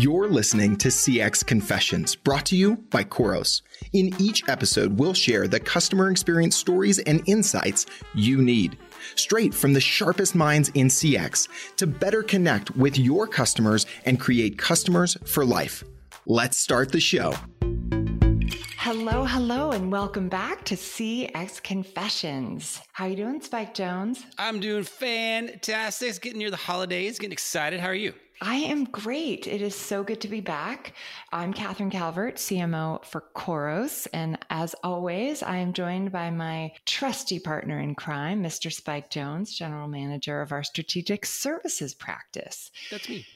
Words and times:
You're 0.00 0.28
listening 0.28 0.76
to 0.76 0.90
CX 0.90 1.44
Confessions, 1.44 2.14
brought 2.14 2.46
to 2.46 2.56
you 2.56 2.76
by 2.90 3.02
Khoros. 3.02 3.62
In 3.92 4.14
each 4.20 4.48
episode, 4.48 4.96
we'll 4.96 5.12
share 5.12 5.48
the 5.48 5.58
customer 5.58 6.08
experience 6.08 6.54
stories 6.54 7.00
and 7.00 7.20
insights 7.26 7.86
you 8.14 8.40
need, 8.40 8.78
straight 9.16 9.52
from 9.52 9.72
the 9.72 9.80
sharpest 9.80 10.36
minds 10.36 10.68
in 10.74 10.86
CX, 10.86 11.48
to 11.78 11.88
better 11.88 12.22
connect 12.22 12.76
with 12.76 12.96
your 12.96 13.26
customers 13.26 13.86
and 14.04 14.20
create 14.20 14.56
customers 14.56 15.16
for 15.26 15.44
life. 15.44 15.82
Let's 16.26 16.56
start 16.58 16.92
the 16.92 17.00
show. 17.00 17.34
Hello, 18.76 19.24
hello, 19.24 19.72
and 19.72 19.90
welcome 19.90 20.28
back 20.28 20.64
to 20.66 20.76
CX 20.76 21.60
Confessions. 21.60 22.80
How 22.92 23.06
are 23.06 23.08
you 23.08 23.16
doing, 23.16 23.40
Spike 23.40 23.74
Jones? 23.74 24.24
I'm 24.38 24.60
doing 24.60 24.84
fantastic. 24.84 26.08
It's 26.08 26.20
getting 26.20 26.38
near 26.38 26.52
the 26.52 26.56
holidays, 26.56 27.18
getting 27.18 27.32
excited. 27.32 27.80
How 27.80 27.88
are 27.88 27.94
you? 27.94 28.14
I 28.40 28.56
am 28.56 28.84
great. 28.84 29.46
It 29.48 29.62
is 29.62 29.74
so 29.74 30.04
good 30.04 30.20
to 30.20 30.28
be 30.28 30.40
back. 30.40 30.94
I'm 31.32 31.52
Catherine 31.52 31.90
Calvert, 31.90 32.36
CMO 32.36 33.04
for 33.04 33.24
Khoros. 33.34 34.06
And 34.12 34.38
as 34.48 34.76
always, 34.84 35.42
I 35.42 35.56
am 35.56 35.72
joined 35.72 36.12
by 36.12 36.30
my 36.30 36.72
trusty 36.86 37.40
partner 37.40 37.80
in 37.80 37.96
crime, 37.96 38.42
Mr. 38.42 38.72
Spike 38.72 39.10
Jones, 39.10 39.56
General 39.56 39.88
Manager 39.88 40.40
of 40.40 40.52
our 40.52 40.62
Strategic 40.62 41.26
Services 41.26 41.94
Practice. 41.94 42.70
That's 42.92 43.08
me. 43.08 43.26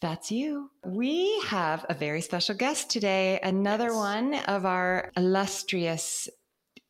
That's 0.00 0.30
you. 0.30 0.70
We 0.84 1.40
have 1.46 1.84
a 1.88 1.94
very 1.94 2.20
special 2.20 2.54
guest 2.54 2.90
today, 2.90 3.40
another 3.42 3.86
yes. 3.86 3.94
one 3.94 4.34
of 4.34 4.64
our 4.64 5.10
illustrious 5.16 6.28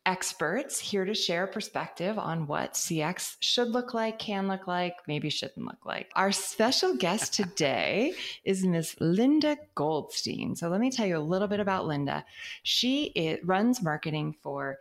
experts 0.04 0.78
here 0.78 1.04
to 1.04 1.14
share 1.14 1.46
perspective 1.46 2.18
on 2.18 2.46
what 2.46 2.74
CX 2.74 3.36
should 3.40 3.68
look 3.68 3.94
like, 3.94 4.18
can 4.18 4.48
look 4.48 4.66
like, 4.66 4.96
maybe 5.06 5.30
shouldn't 5.30 5.66
look 5.66 5.84
like. 5.84 6.10
Our 6.14 6.32
special 6.32 6.96
guest 6.96 7.34
today 7.34 8.14
is 8.44 8.64
Ms. 8.64 8.96
Linda 9.00 9.56
Goldstein. 9.74 10.56
So 10.56 10.68
let 10.68 10.80
me 10.80 10.90
tell 10.90 11.06
you 11.06 11.16
a 11.16 11.20
little 11.20 11.48
bit 11.48 11.60
about 11.60 11.86
Linda. 11.86 12.24
She 12.62 13.04
it, 13.14 13.46
runs 13.46 13.82
marketing 13.82 14.34
for 14.42 14.78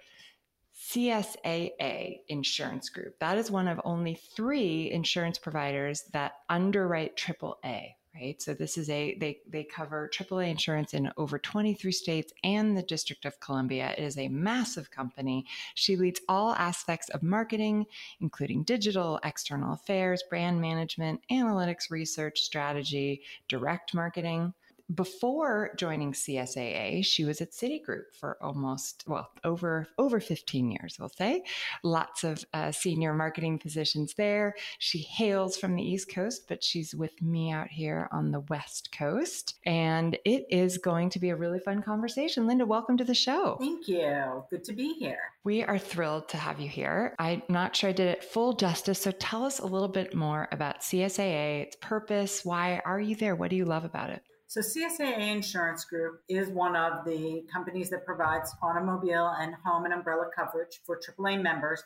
CSAA 0.75 2.19
Insurance 2.28 2.89
Group. 2.89 3.19
That 3.19 3.38
is 3.38 3.52
one 3.52 3.67
of 3.67 3.80
only 3.85 4.16
three 4.35 4.91
insurance 4.91 5.38
providers 5.38 6.03
that 6.13 6.33
underwrite 6.50 7.16
AAA 7.16 7.94
right? 8.16 8.42
So 8.42 8.54
this 8.54 8.78
is 8.78 8.90
a 8.90 9.16
they 9.20 9.40
they 9.48 9.64
cover 9.64 10.09
AAA 10.14 10.50
insurance 10.50 10.94
in 10.94 11.12
over 11.17 11.40
23 11.40 11.92
states 11.92 12.34
and 12.44 12.78
the 12.78 12.84
District 12.84 13.26
of 13.26 13.40
Columbia. 13.40 13.94
It 13.98 14.03
is 14.03 14.18
a 14.18 14.28
massive 14.28 14.92
company. 14.92 15.45
She 15.76 15.95
leads 15.95 16.22
all 16.28 16.53
aspects 16.53 17.09
of 17.09 17.23
marketing, 17.23 17.86
including 18.20 18.64
digital, 18.64 19.20
external 19.23 19.73
affairs, 19.73 20.23
brand 20.30 20.59
management, 20.59 21.22
analytics, 21.31 21.90
research, 21.90 22.42
strategy, 22.42 23.22
direct 23.48 23.94
marketing 23.94 24.53
before 24.95 25.72
joining 25.78 26.14
CSAA, 26.14 27.06
she 27.06 27.23
was 27.23 27.42
at 27.42 27.52
Citigroup 27.52 28.14
for 28.14 28.38
almost, 28.42 29.03
well, 29.08 29.30
over 29.44 29.88
over 29.97 30.20
15 30.20 30.72
years, 30.72 30.97
we'll 31.00 31.09
say. 31.09 31.44
Lots 31.84 32.23
of 32.23 32.44
uh, 32.53 32.72
senior 32.72 33.14
marketing 33.14 33.59
positions 33.59 34.14
there. 34.16 34.56
She 34.80 35.00
hails 35.00 35.58
from 35.58 35.75
the 35.75 35.84
East 35.84 36.14
Coast, 36.14 36.45
but 36.47 36.64
she's 36.64 36.95
with 36.95 37.22
me 37.22 37.52
out 37.52 37.69
here 37.69 38.09
on 38.12 38.31
the 38.31 38.42
West 38.42 38.92
Coast. 38.92 39.56
And 39.66 40.17
it 40.25 40.45
is 40.50 40.78
going 40.78 41.09
to 41.12 41.19
be 41.19 41.30
a 41.30 41.36
really 41.36 41.59
fun 41.59 41.81
conversation. 41.81 42.47
Linda, 42.47 42.66
welcome 42.66 42.97
to 42.97 43.03
the 43.03 43.16
show. 43.16 43.58
Thank 43.59 43.88
you. 43.88 44.44
Good 44.50 44.64
to 44.66 44.73
be 44.73 44.94
here. 44.94 45.19
We 45.44 45.64
are 45.64 45.80
thrilled 45.80 46.30
to 46.30 46.38
have 46.38 46.59
you 46.59 46.69
here. 46.69 47.16
I'm 47.19 47.42
not 47.50 47.75
sure 47.75 47.89
I 47.89 47.94
did 47.94 48.08
it 48.08 48.23
full 48.23 48.53
justice. 48.53 49.00
So 49.00 49.12
tell 49.12 49.44
us 49.44 49.59
a 49.59 49.66
little 49.66 49.88
bit 49.88 50.14
more 50.16 50.47
about 50.52 50.81
CSAA, 50.81 51.64
its 51.64 51.75
purpose. 51.78 52.44
Why 52.44 52.81
are 52.86 53.00
you 53.00 53.16
there? 53.16 53.36
What 53.36 53.50
do 53.50 53.56
you 53.56 53.66
love 53.66 53.86
about 53.86 54.09
it? 54.09 54.23
So 54.52 54.59
CSAA 54.59 55.31
Insurance 55.31 55.85
Group 55.85 56.23
is 56.27 56.49
one 56.49 56.75
of 56.75 57.05
the 57.05 57.45
companies 57.50 57.89
that 57.91 58.06
provides 58.06 58.53
automobile 58.62 59.34
and 59.39 59.56
home 59.63 59.85
and 59.85 59.94
umbrella 59.94 60.25
coverage 60.35 60.81
for 60.85 61.00
AAA 61.00 61.41
members 61.41 61.81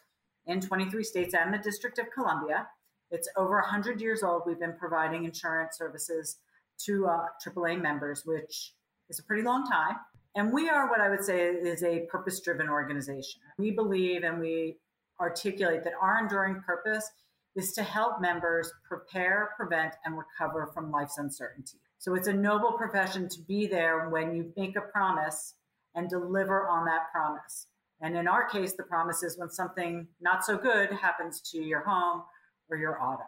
in 0.47 0.61
23 0.61 1.03
states 1.03 1.35
and 1.35 1.53
the 1.53 1.59
District 1.59 1.99
of 1.99 2.07
Columbia. 2.11 2.67
It's 3.11 3.29
over 3.37 3.57
100 3.57 4.01
years 4.01 4.23
old. 4.23 4.45
We've 4.47 4.59
been 4.59 4.73
providing 4.79 5.25
insurance 5.25 5.77
services 5.77 6.37
to 6.85 7.05
uh, 7.05 7.25
AAA 7.45 7.79
members, 7.79 8.23
which 8.25 8.73
is 9.09 9.19
a 9.19 9.23
pretty 9.25 9.43
long 9.43 9.67
time. 9.67 9.97
And 10.33 10.51
we 10.51 10.67
are 10.67 10.89
what 10.89 11.01
I 11.01 11.09
would 11.11 11.23
say 11.23 11.49
is 11.49 11.83
a 11.83 12.07
purpose 12.09 12.39
driven 12.39 12.67
organization. 12.67 13.41
We 13.59 13.69
believe 13.69 14.23
and 14.23 14.39
we 14.39 14.77
articulate 15.21 15.83
that 15.83 15.93
our 16.01 16.17
enduring 16.19 16.63
purpose 16.65 17.07
is 17.55 17.73
to 17.73 17.83
help 17.83 18.21
members 18.21 18.73
prepare, 18.89 19.51
prevent, 19.55 19.93
and 20.03 20.17
recover 20.17 20.71
from 20.73 20.89
life's 20.89 21.19
uncertainty. 21.19 21.77
So 22.05 22.13
it's 22.13 22.27
a 22.27 22.33
noble 22.33 22.73
profession 22.73 23.27
to 23.29 23.41
be 23.47 23.65
there 23.65 24.09
when 24.09 24.35
you 24.35 24.53
make 24.55 24.75
a 24.75 24.81
promise 24.81 25.55
and 25.95 26.07
deliver 26.07 26.67
on 26.67 26.85
that 26.85 27.11
promise. 27.11 27.65
And 27.99 28.15
in 28.15 28.27
our 28.27 28.47
case, 28.47 28.73
the 28.73 28.83
promise 28.83 29.23
is 29.23 29.39
when 29.39 29.49
something 29.49 30.05
not 30.21 30.45
so 30.45 30.55
good 30.55 30.91
happens 30.91 31.41
to 31.49 31.57
your 31.57 31.83
home 31.83 32.21
or 32.69 32.77
your 32.77 33.01
auto. 33.01 33.23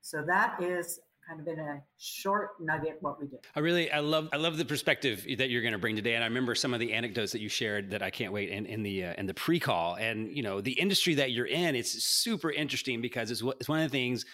So 0.00 0.24
that 0.26 0.60
is 0.60 0.98
kind 1.28 1.38
of 1.38 1.46
in 1.46 1.60
a 1.60 1.84
short 1.96 2.60
nugget 2.60 2.96
what 3.00 3.20
we 3.20 3.28
do. 3.28 3.38
I 3.54 3.60
really 3.60 3.88
I 3.92 4.00
love 4.00 4.28
I 4.32 4.38
love 4.38 4.56
the 4.56 4.64
perspective 4.64 5.24
that 5.38 5.50
you're 5.50 5.62
going 5.62 5.72
to 5.72 5.78
bring 5.78 5.94
today 5.94 6.16
and 6.16 6.24
I 6.24 6.26
remember 6.26 6.56
some 6.56 6.74
of 6.74 6.80
the 6.80 6.92
anecdotes 6.92 7.30
that 7.30 7.40
you 7.40 7.48
shared 7.48 7.92
that 7.92 8.02
I 8.02 8.10
can't 8.10 8.32
wait 8.32 8.48
in, 8.48 8.66
in 8.66 8.82
the 8.82 9.04
uh, 9.04 9.14
in 9.18 9.26
the 9.26 9.34
pre-call 9.34 9.94
and 9.94 10.36
you 10.36 10.42
know 10.42 10.60
the 10.60 10.72
industry 10.72 11.14
that 11.14 11.30
you're 11.30 11.46
in 11.46 11.76
it's 11.76 12.04
super 12.04 12.50
interesting 12.50 13.00
because 13.00 13.30
it's, 13.30 13.42
it's 13.60 13.68
one 13.68 13.80
of 13.80 13.90
the 13.90 13.96
things 13.96 14.26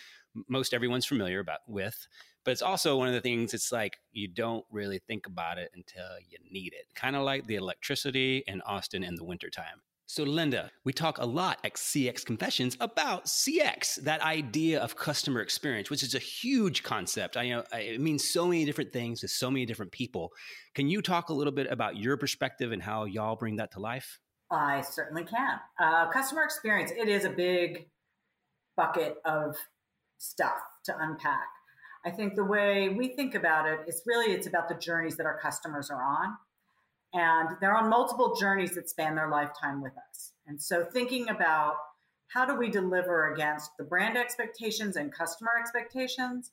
most 0.48 0.74
everyone's 0.74 1.06
familiar 1.06 1.40
about 1.40 1.60
with 1.68 2.08
but 2.44 2.52
it's 2.52 2.62
also 2.62 2.96
one 2.96 3.08
of 3.08 3.14
the 3.14 3.20
things 3.20 3.54
it's 3.54 3.72
like 3.72 3.98
you 4.12 4.28
don't 4.28 4.64
really 4.70 5.00
think 5.06 5.26
about 5.26 5.58
it 5.58 5.70
until 5.74 6.06
you 6.28 6.38
need 6.50 6.72
it 6.72 6.86
kind 6.94 7.16
of 7.16 7.22
like 7.22 7.46
the 7.46 7.56
electricity 7.56 8.42
in 8.46 8.60
austin 8.62 9.02
in 9.02 9.14
the 9.14 9.24
wintertime. 9.24 9.82
So 10.06 10.24
linda 10.24 10.70
we 10.84 10.92
talk 10.92 11.18
a 11.18 11.26
lot 11.26 11.58
at 11.64 11.74
cx 11.74 12.24
confessions 12.24 12.76
about 12.80 13.26
cx 13.26 13.96
that 14.02 14.20
idea 14.22 14.80
of 14.80 14.96
customer 14.96 15.40
experience 15.40 15.90
which 15.90 16.02
is 16.02 16.14
a 16.14 16.18
huge 16.18 16.82
concept. 16.82 17.36
I 17.36 17.48
know 17.48 17.64
it 17.72 18.00
means 18.00 18.28
so 18.28 18.46
many 18.46 18.64
different 18.64 18.92
things 18.92 19.20
to 19.20 19.28
so 19.28 19.50
many 19.50 19.66
different 19.66 19.92
people. 19.92 20.32
Can 20.74 20.88
you 20.88 21.02
talk 21.02 21.28
a 21.28 21.32
little 21.32 21.52
bit 21.52 21.70
about 21.70 21.96
your 21.96 22.16
perspective 22.16 22.72
and 22.72 22.82
how 22.82 23.04
y'all 23.04 23.36
bring 23.36 23.56
that 23.56 23.72
to 23.72 23.80
life? 23.80 24.18
I 24.50 24.80
certainly 24.80 25.22
can. 25.24 25.60
Uh, 25.78 26.10
customer 26.10 26.42
experience 26.42 26.90
it 26.90 27.08
is 27.08 27.24
a 27.24 27.30
big 27.30 27.86
bucket 28.76 29.16
of 29.24 29.56
stuff 30.18 30.58
to 30.84 30.94
unpack 30.98 31.46
I 32.04 32.10
think 32.10 32.34
the 32.34 32.44
way 32.44 32.88
we 32.88 33.08
think 33.08 33.34
about 33.34 33.66
it 33.66 33.80
is 33.86 34.02
really 34.06 34.32
it's 34.32 34.46
about 34.46 34.68
the 34.68 34.74
journeys 34.74 35.16
that 35.16 35.26
our 35.26 35.38
customers 35.38 35.90
are 35.90 36.02
on. 36.02 36.36
And 37.12 37.56
they're 37.60 37.76
on 37.76 37.90
multiple 37.90 38.36
journeys 38.36 38.74
that 38.74 38.88
span 38.88 39.16
their 39.16 39.28
lifetime 39.28 39.82
with 39.82 39.92
us. 40.10 40.32
And 40.46 40.62
so 40.62 40.84
thinking 40.84 41.28
about 41.28 41.74
how 42.28 42.46
do 42.46 42.54
we 42.54 42.70
deliver 42.70 43.32
against 43.32 43.76
the 43.76 43.84
brand 43.84 44.16
expectations 44.16 44.96
and 44.96 45.12
customer 45.12 45.50
expectations 45.58 46.52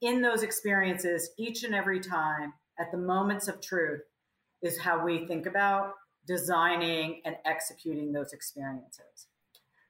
in 0.00 0.22
those 0.22 0.42
experiences 0.42 1.30
each 1.38 1.62
and 1.62 1.74
every 1.74 2.00
time 2.00 2.54
at 2.78 2.90
the 2.90 2.98
moments 2.98 3.48
of 3.48 3.60
truth 3.60 4.02
is 4.62 4.78
how 4.78 5.04
we 5.04 5.26
think 5.26 5.46
about 5.46 5.92
designing 6.26 7.20
and 7.24 7.36
executing 7.44 8.12
those 8.12 8.32
experiences. 8.32 9.28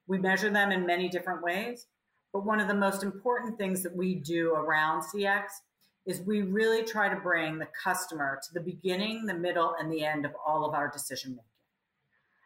We 0.07 0.19
measure 0.19 0.51
them 0.51 0.71
in 0.71 0.87
many 0.87 1.09
different 1.09 1.43
ways. 1.43 1.87
But 2.33 2.45
one 2.45 2.61
of 2.61 2.69
the 2.69 2.75
most 2.75 3.03
important 3.03 3.57
things 3.59 3.83
that 3.83 3.97
we 3.97 4.15
do 4.15 4.53
around 4.53 5.03
CX 5.03 5.45
is 6.07 6.21
we 6.21 6.43
really 6.43 6.85
try 6.85 7.09
to 7.09 7.21
bring 7.21 7.59
the 7.59 7.69
customer 7.83 8.39
to 8.47 8.55
the 8.55 8.61
beginning, 8.61 9.27
the 9.27 9.35
middle, 9.35 9.75
and 9.79 9.91
the 9.91 10.05
end 10.05 10.25
of 10.25 10.33
all 10.47 10.65
of 10.65 10.75
our 10.75 10.89
decision 10.89 11.33
making. 11.33 11.45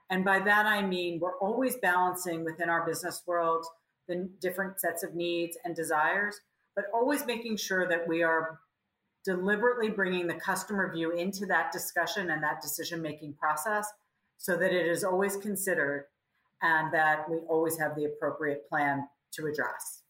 And 0.08 0.24
by 0.24 0.40
that, 0.40 0.66
I 0.66 0.82
mean 0.82 1.20
we're 1.20 1.38
always 1.38 1.76
balancing 1.76 2.44
within 2.44 2.68
our 2.68 2.84
business 2.84 3.22
world 3.26 3.64
the 4.08 4.28
different 4.40 4.80
sets 4.80 5.04
of 5.04 5.14
needs 5.14 5.56
and 5.64 5.76
desires, 5.76 6.40
but 6.74 6.86
always 6.92 7.24
making 7.26 7.56
sure 7.58 7.86
that 7.88 8.08
we 8.08 8.22
are 8.22 8.58
deliberately 9.24 9.90
bringing 9.90 10.26
the 10.26 10.34
customer 10.34 10.90
view 10.92 11.12
into 11.12 11.46
that 11.46 11.70
discussion 11.72 12.30
and 12.30 12.42
that 12.42 12.62
decision 12.62 13.02
making 13.02 13.34
process 13.34 13.86
so 14.38 14.56
that 14.56 14.72
it 14.72 14.86
is 14.86 15.04
always 15.04 15.36
considered 15.36 16.06
and 16.62 16.92
that 16.92 17.28
we 17.30 17.36
always 17.48 17.78
have 17.78 17.94
the 17.94 18.06
appropriate 18.06 18.68
plan 18.68 19.06
to 19.32 19.46
address. 19.46 20.02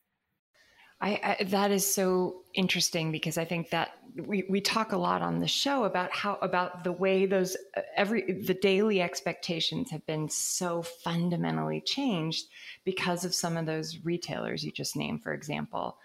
I, 1.02 1.36
I, 1.40 1.44
that 1.44 1.70
is 1.70 1.90
so 1.90 2.42
interesting 2.52 3.10
because 3.10 3.38
I 3.38 3.46
think 3.46 3.70
that 3.70 3.92
we, 4.14 4.44
we 4.50 4.60
talk 4.60 4.92
a 4.92 4.98
lot 4.98 5.22
on 5.22 5.38
the 5.38 5.48
show 5.48 5.84
about 5.84 6.12
how 6.12 6.38
about 6.42 6.84
the 6.84 6.92
way 6.92 7.24
those 7.24 7.56
every 7.96 8.32
the 8.32 8.54
daily 8.54 9.00
expectations 9.00 9.90
have 9.90 10.04
been 10.06 10.28
so 10.28 10.82
fundamentally 10.82 11.80
changed 11.80 12.48
because 12.84 13.24
of 13.24 13.34
some 13.34 13.56
of 13.56 13.64
those 13.64 13.98
retailers 14.04 14.62
you 14.62 14.72
just 14.72 14.94
named, 14.94 15.22
for 15.22 15.32
example. 15.32 15.96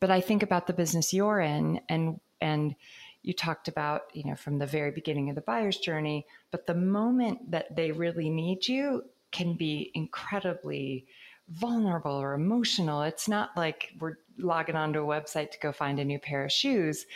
But 0.00 0.10
I 0.10 0.22
think 0.22 0.42
about 0.42 0.66
the 0.66 0.72
business 0.72 1.12
you're 1.12 1.40
in, 1.40 1.80
and 1.90 2.18
and 2.40 2.74
you 3.22 3.34
talked 3.34 3.68
about 3.68 4.04
you 4.14 4.24
know 4.24 4.36
from 4.36 4.58
the 4.58 4.66
very 4.66 4.92
beginning 4.92 5.28
of 5.28 5.34
the 5.34 5.42
buyer's 5.42 5.76
journey, 5.76 6.26
but 6.50 6.66
the 6.66 6.74
moment 6.74 7.50
that 7.50 7.76
they 7.76 7.92
really 7.92 8.30
need 8.30 8.66
you 8.66 9.04
can 9.30 9.54
be 9.54 9.90
incredibly 9.94 11.06
vulnerable 11.52 12.12
or 12.12 12.34
emotional. 12.34 13.02
It's 13.02 13.28
not 13.28 13.50
like 13.56 13.90
we're 14.00 14.16
logging 14.38 14.76
onto 14.76 15.00
a 15.00 15.06
website 15.06 15.50
to 15.52 15.58
go 15.60 15.72
find 15.72 15.98
a 15.98 16.04
new 16.04 16.18
pair 16.18 16.44
of 16.44 16.52
shoes. 16.52 17.06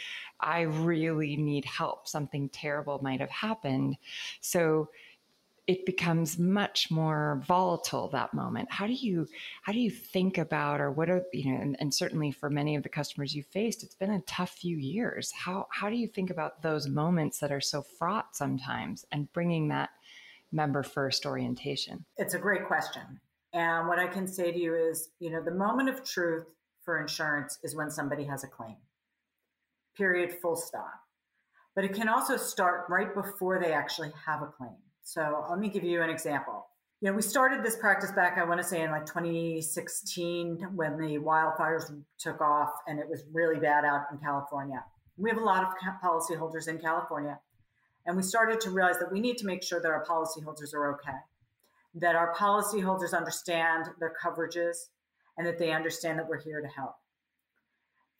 I 0.40 0.62
really 0.62 1.36
need 1.36 1.64
help. 1.64 2.08
Something 2.08 2.48
terrible 2.50 3.00
might 3.02 3.20
have 3.20 3.30
happened. 3.30 3.96
So 4.40 4.90
it 5.66 5.84
becomes 5.84 6.38
much 6.38 6.90
more 6.90 7.42
volatile 7.46 8.08
that 8.08 8.32
moment 8.32 8.70
how 8.70 8.86
do 8.86 8.92
you 8.92 9.26
how 9.62 9.72
do 9.72 9.78
you 9.78 9.90
think 9.90 10.38
about 10.38 10.80
or 10.80 10.90
what 10.90 11.10
are 11.10 11.24
you 11.32 11.52
know 11.52 11.60
and, 11.60 11.76
and, 11.80 11.92
certainly 11.92 12.30
for 12.30 12.48
many 12.48 12.76
of 12.76 12.82
the 12.82 12.88
customers 12.88 13.34
you 13.34 13.42
faced 13.42 13.82
it's 13.82 13.94
been 13.94 14.12
a 14.12 14.20
tough 14.22 14.50
few 14.50 14.76
years 14.76 15.32
how 15.32 15.66
how 15.70 15.90
do 15.90 15.96
you 15.96 16.06
think 16.06 16.30
about 16.30 16.62
those 16.62 16.86
moments 16.86 17.38
that 17.38 17.52
are 17.52 17.60
so 17.60 17.82
fraught 17.82 18.36
sometimes 18.36 19.04
and 19.12 19.32
bringing 19.32 19.68
that 19.68 19.90
member 20.52 20.82
first 20.82 21.26
orientation 21.26 22.04
it's 22.16 22.34
a 22.34 22.38
great 22.38 22.66
question 22.66 23.20
and 23.56 23.88
what 23.88 23.98
i 23.98 24.06
can 24.06 24.28
say 24.28 24.52
to 24.52 24.58
you 24.58 24.76
is 24.76 25.08
you 25.18 25.30
know 25.30 25.42
the 25.42 25.50
moment 25.50 25.88
of 25.88 26.04
truth 26.04 26.46
for 26.84 27.00
insurance 27.00 27.58
is 27.64 27.74
when 27.74 27.90
somebody 27.90 28.22
has 28.22 28.44
a 28.44 28.48
claim 28.48 28.76
period 29.96 30.32
full 30.40 30.54
stop 30.54 31.00
but 31.74 31.84
it 31.84 31.92
can 31.92 32.08
also 32.08 32.36
start 32.36 32.84
right 32.88 33.12
before 33.14 33.58
they 33.58 33.72
actually 33.72 34.12
have 34.24 34.42
a 34.42 34.46
claim 34.46 34.76
so 35.06 35.44
let 35.48 35.60
me 35.60 35.68
give 35.68 35.84
you 35.84 36.02
an 36.02 36.10
example. 36.10 36.66
You 37.00 37.08
know, 37.08 37.14
we 37.16 37.22
started 37.22 37.62
this 37.62 37.76
practice 37.76 38.10
back, 38.10 38.38
I 38.38 38.44
want 38.44 38.60
to 38.60 38.66
say 38.66 38.82
in 38.82 38.90
like 38.90 39.06
2016 39.06 40.70
when 40.74 40.98
the 40.98 41.18
wildfires 41.18 41.94
took 42.18 42.40
off 42.40 42.70
and 42.88 42.98
it 42.98 43.08
was 43.08 43.22
really 43.32 43.60
bad 43.60 43.84
out 43.84 44.06
in 44.10 44.18
California. 44.18 44.84
We 45.16 45.30
have 45.30 45.38
a 45.38 45.44
lot 45.44 45.62
of 45.62 45.74
policyholders 46.02 46.66
in 46.66 46.78
California. 46.78 47.38
And 48.04 48.16
we 48.16 48.24
started 48.24 48.60
to 48.62 48.70
realize 48.70 48.98
that 48.98 49.12
we 49.12 49.20
need 49.20 49.38
to 49.38 49.46
make 49.46 49.62
sure 49.62 49.80
that 49.80 49.88
our 49.88 50.04
policyholders 50.04 50.74
are 50.74 50.92
okay, 50.94 51.18
that 51.96 52.16
our 52.16 52.34
policyholders 52.34 53.14
understand 53.14 53.86
their 53.98 54.14
coverages, 54.22 54.76
and 55.36 55.46
that 55.46 55.58
they 55.58 55.72
understand 55.72 56.18
that 56.18 56.28
we're 56.28 56.42
here 56.42 56.60
to 56.60 56.68
help. 56.68 56.94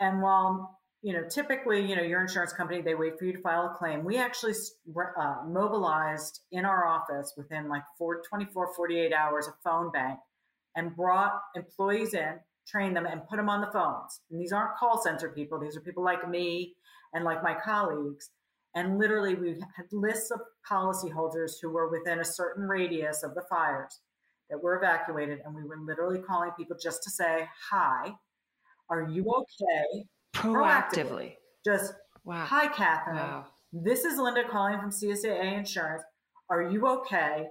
And 0.00 0.20
while 0.20 0.78
you 1.02 1.12
know, 1.12 1.22
typically, 1.28 1.88
you 1.88 1.94
know, 1.94 2.02
your 2.02 2.20
insurance 2.20 2.52
company, 2.52 2.82
they 2.82 2.96
wait 2.96 3.16
for 3.16 3.26
you 3.26 3.32
to 3.32 3.40
file 3.40 3.66
a 3.66 3.78
claim. 3.78 4.02
We 4.04 4.16
actually 4.16 4.54
uh, 5.20 5.36
mobilized 5.46 6.40
in 6.50 6.64
our 6.64 6.84
office 6.84 7.32
within 7.36 7.68
like 7.68 7.84
four, 7.96 8.22
24, 8.28 8.74
48 8.74 9.12
hours 9.12 9.46
a 9.46 9.54
phone 9.62 9.92
bank 9.92 10.18
and 10.74 10.96
brought 10.96 11.40
employees 11.54 12.14
in, 12.14 12.40
trained 12.66 12.96
them, 12.96 13.06
and 13.06 13.26
put 13.28 13.36
them 13.36 13.48
on 13.48 13.60
the 13.60 13.70
phones. 13.72 14.20
And 14.32 14.40
these 14.40 14.52
aren't 14.52 14.76
call 14.76 15.00
center 15.00 15.28
people, 15.28 15.60
these 15.60 15.76
are 15.76 15.80
people 15.80 16.02
like 16.02 16.28
me 16.28 16.74
and 17.14 17.24
like 17.24 17.42
my 17.42 17.54
colleagues. 17.54 18.30
And 18.76 18.98
literally, 18.98 19.34
we 19.34 19.56
had 19.74 19.86
lists 19.90 20.30
of 20.30 20.40
policyholders 20.70 21.52
who 21.60 21.70
were 21.70 21.88
within 21.88 22.20
a 22.20 22.24
certain 22.24 22.64
radius 22.64 23.22
of 23.22 23.34
the 23.34 23.42
fires 23.48 24.00
that 24.50 24.62
were 24.62 24.76
evacuated. 24.76 25.40
And 25.44 25.54
we 25.54 25.64
were 25.64 25.78
literally 25.82 26.20
calling 26.20 26.50
people 26.58 26.76
just 26.80 27.02
to 27.04 27.10
say, 27.10 27.48
Hi, 27.70 28.12
are 28.90 29.08
you 29.10 29.24
okay? 29.24 30.04
proactively. 30.34 31.36
Just, 31.64 31.94
wow. 32.24 32.44
hi, 32.44 32.68
Catherine. 32.68 33.16
Wow. 33.16 33.46
This 33.72 34.04
is 34.04 34.18
Linda 34.18 34.42
calling 34.48 34.78
from 34.78 34.90
CSAA 34.90 35.56
Insurance. 35.56 36.02
Are 36.50 36.62
you 36.62 36.86
okay? 36.86 37.46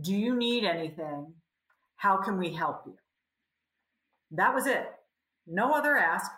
Do 0.00 0.14
you 0.14 0.36
need 0.36 0.64
anything? 0.64 1.32
How 1.96 2.18
can 2.18 2.38
we 2.38 2.52
help 2.52 2.82
you? 2.86 2.94
That 4.32 4.54
was 4.54 4.66
it. 4.66 4.86
No 5.46 5.72
other 5.72 5.96
ask. 5.96 6.30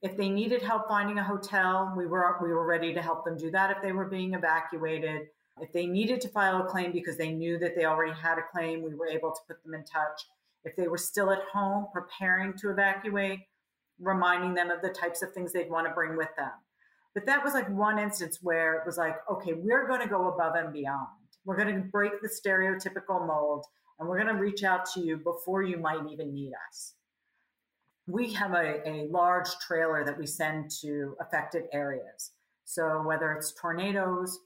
If 0.00 0.16
they 0.16 0.28
needed 0.28 0.62
help 0.62 0.86
finding 0.88 1.18
a 1.18 1.24
hotel, 1.24 1.92
we 1.96 2.06
were 2.06 2.38
we 2.40 2.50
were 2.50 2.66
ready 2.66 2.94
to 2.94 3.02
help 3.02 3.24
them 3.24 3.36
do 3.36 3.50
that 3.50 3.70
if 3.70 3.82
they 3.82 3.92
were 3.92 4.04
being 4.04 4.34
evacuated. 4.34 5.28
If 5.60 5.72
they 5.72 5.86
needed 5.86 6.20
to 6.20 6.28
file 6.28 6.62
a 6.62 6.66
claim 6.66 6.92
because 6.92 7.16
they 7.16 7.32
knew 7.32 7.58
that 7.58 7.74
they 7.74 7.84
already 7.84 8.12
had 8.12 8.38
a 8.38 8.46
claim, 8.52 8.82
we 8.82 8.94
were 8.94 9.08
able 9.08 9.32
to 9.32 9.40
put 9.48 9.62
them 9.64 9.74
in 9.74 9.84
touch. 9.84 10.22
If 10.64 10.76
they 10.76 10.86
were 10.86 10.98
still 10.98 11.32
at 11.32 11.42
home 11.52 11.88
preparing 11.92 12.54
to 12.58 12.70
evacuate, 12.70 13.40
reminding 13.98 14.54
them 14.54 14.70
of 14.70 14.82
the 14.82 14.90
types 14.90 15.22
of 15.22 15.32
things 15.32 15.52
they'd 15.52 15.70
want 15.70 15.88
to 15.88 15.94
bring 15.94 16.16
with 16.16 16.28
them. 16.36 16.52
But 17.14 17.26
that 17.26 17.42
was 17.42 17.54
like 17.54 17.68
one 17.68 17.98
instance 17.98 18.38
where 18.40 18.74
it 18.74 18.86
was 18.86 18.96
like, 18.96 19.16
okay, 19.30 19.54
we're 19.54 19.88
going 19.88 20.02
to 20.02 20.08
go 20.08 20.28
above 20.28 20.54
and 20.54 20.72
beyond. 20.72 21.08
We're 21.44 21.56
going 21.56 21.74
to 21.74 21.88
break 21.88 22.12
the 22.20 22.28
stereotypical 22.28 23.26
mold 23.26 23.64
and 23.98 24.08
we're 24.08 24.22
going 24.22 24.32
to 24.32 24.40
reach 24.40 24.62
out 24.62 24.86
to 24.94 25.00
you 25.00 25.16
before 25.16 25.62
you 25.62 25.78
might 25.78 26.06
even 26.12 26.32
need 26.32 26.52
us. 26.68 26.94
We 28.08 28.32
have 28.32 28.54
a, 28.54 28.88
a 28.88 29.06
large 29.10 29.48
trailer 29.60 30.02
that 30.04 30.18
we 30.18 30.26
send 30.26 30.70
to 30.80 31.14
affected 31.20 31.64
areas. 31.74 32.32
So 32.64 33.02
whether 33.04 33.32
it's 33.32 33.52
tornadoes, 33.52 34.38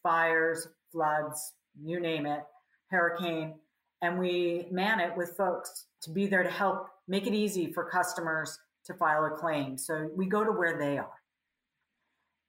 fires, 0.00 0.68
floods, 0.92 1.54
you 1.82 1.98
name 1.98 2.24
it, 2.24 2.42
hurricane, 2.88 3.54
and 4.00 4.18
we 4.18 4.68
man 4.70 5.00
it 5.00 5.16
with 5.16 5.36
folks 5.36 5.86
to 6.02 6.10
be 6.10 6.26
there 6.28 6.44
to 6.44 6.50
help 6.50 6.86
make 7.08 7.26
it 7.26 7.34
easy 7.34 7.72
for 7.72 7.84
customers 7.84 8.56
to 8.86 8.94
file 8.94 9.24
a 9.24 9.30
claim. 9.30 9.76
So 9.76 10.08
we 10.16 10.26
go 10.26 10.44
to 10.44 10.52
where 10.52 10.78
they 10.78 10.96
are. 10.96 11.10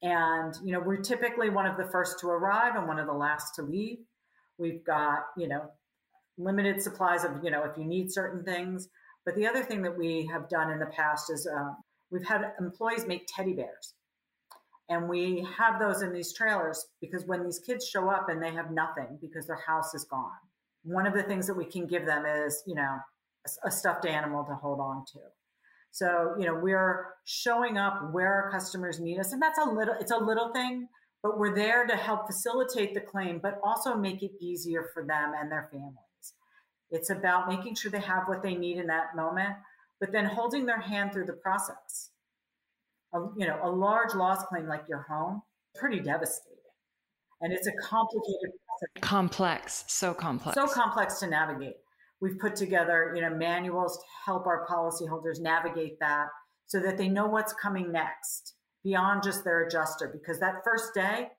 And, 0.03 0.55
you 0.63 0.73
know, 0.73 0.79
we're 0.79 1.01
typically 1.01 1.49
one 1.49 1.65
of 1.65 1.77
the 1.77 1.85
first 1.85 2.19
to 2.19 2.27
arrive 2.27 2.75
and 2.75 2.87
one 2.87 2.99
of 2.99 3.07
the 3.07 3.13
last 3.13 3.55
to 3.55 3.63
leave. 3.63 3.99
We've 4.57 4.83
got, 4.83 5.25
you 5.37 5.47
know, 5.47 5.71
limited 6.37 6.81
supplies 6.81 7.23
of, 7.23 7.43
you 7.43 7.51
know, 7.51 7.63
if 7.63 7.77
you 7.77 7.85
need 7.85 8.11
certain 8.11 8.43
things. 8.43 8.89
But 9.25 9.35
the 9.35 9.47
other 9.47 9.63
thing 9.63 9.81
that 9.83 9.97
we 9.97 10.27
have 10.31 10.49
done 10.49 10.71
in 10.71 10.79
the 10.79 10.87
past 10.87 11.31
is 11.31 11.47
um, 11.47 11.77
we've 12.09 12.25
had 12.25 12.53
employees 12.59 13.05
make 13.05 13.27
teddy 13.27 13.53
bears. 13.53 13.93
And 14.89 15.07
we 15.07 15.47
have 15.57 15.79
those 15.79 16.01
in 16.01 16.11
these 16.11 16.33
trailers 16.33 16.85
because 16.99 17.25
when 17.25 17.43
these 17.43 17.59
kids 17.59 17.87
show 17.87 18.09
up 18.09 18.27
and 18.29 18.43
they 18.43 18.51
have 18.51 18.71
nothing 18.71 19.17
because 19.21 19.47
their 19.47 19.61
house 19.65 19.93
is 19.93 20.03
gone, 20.03 20.31
one 20.83 21.07
of 21.07 21.13
the 21.13 21.23
things 21.23 21.47
that 21.47 21.55
we 21.55 21.65
can 21.65 21.87
give 21.87 22.05
them 22.05 22.25
is, 22.25 22.61
you 22.65 22.75
know, 22.75 22.97
a, 23.45 23.67
a 23.67 23.71
stuffed 23.71 24.05
animal 24.05 24.43
to 24.43 24.53
hold 24.55 24.79
on 24.79 25.05
to. 25.13 25.19
So, 25.91 26.35
you 26.37 26.45
know, 26.45 26.55
we're 26.55 27.05
showing 27.25 27.77
up 27.77 28.11
where 28.11 28.33
our 28.33 28.51
customers 28.51 28.99
need 28.99 29.19
us. 29.19 29.33
And 29.33 29.41
that's 29.41 29.59
a 29.59 29.69
little, 29.69 29.95
it's 29.99 30.11
a 30.11 30.17
little 30.17 30.51
thing, 30.51 30.87
but 31.21 31.37
we're 31.37 31.55
there 31.55 31.85
to 31.85 31.95
help 31.95 32.25
facilitate 32.27 32.93
the 32.93 33.01
claim, 33.01 33.39
but 33.41 33.59
also 33.63 33.95
make 33.95 34.23
it 34.23 34.31
easier 34.41 34.89
for 34.93 35.05
them 35.05 35.33
and 35.39 35.51
their 35.51 35.69
families. 35.71 36.10
It's 36.91 37.09
about 37.09 37.47
making 37.47 37.75
sure 37.75 37.89
they 37.89 38.01
have 38.01 38.27
what 38.27 38.43
they 38.43 38.55
need 38.55 38.77
in 38.77 38.87
that 38.87 39.15
moment, 39.15 39.55
but 39.99 40.11
then 40.11 40.25
holding 40.25 40.65
their 40.65 40.81
hand 40.81 41.13
through 41.13 41.25
the 41.25 41.33
process. 41.33 42.09
A, 43.13 43.19
you 43.37 43.47
know, 43.47 43.59
a 43.63 43.69
large 43.69 44.13
loss 44.13 44.43
claim 44.45 44.67
like 44.67 44.83
your 44.87 45.05
home, 45.09 45.41
pretty 45.75 45.99
devastating. 45.99 46.57
And 47.41 47.51
it's 47.53 47.67
a 47.67 47.71
complicated 47.81 48.51
process. 48.67 49.09
Complex, 49.09 49.83
so 49.87 50.13
complex. 50.13 50.55
So 50.55 50.67
complex 50.67 51.19
to 51.19 51.27
navigate. 51.27 51.75
We've 52.19 52.37
put 52.37 52.55
together, 52.55 53.13
you 53.15 53.21
know, 53.21 53.31
manuals 53.31 53.97
to 53.97 54.03
help 54.25 54.45
our 54.45 54.65
policyholders 54.67 55.39
navigate 55.39 55.99
that 55.99 56.27
so 56.67 56.79
that 56.79 56.97
they 56.97 57.09
know 57.09 57.25
what's 57.25 57.53
coming 57.53 57.91
next 57.91 58.53
beyond 58.83 59.23
just 59.23 59.43
their 59.43 59.65
adjuster. 59.65 60.07
Because 60.07 60.39
that 60.39 60.63
first 60.63 60.93
day, 60.93 61.29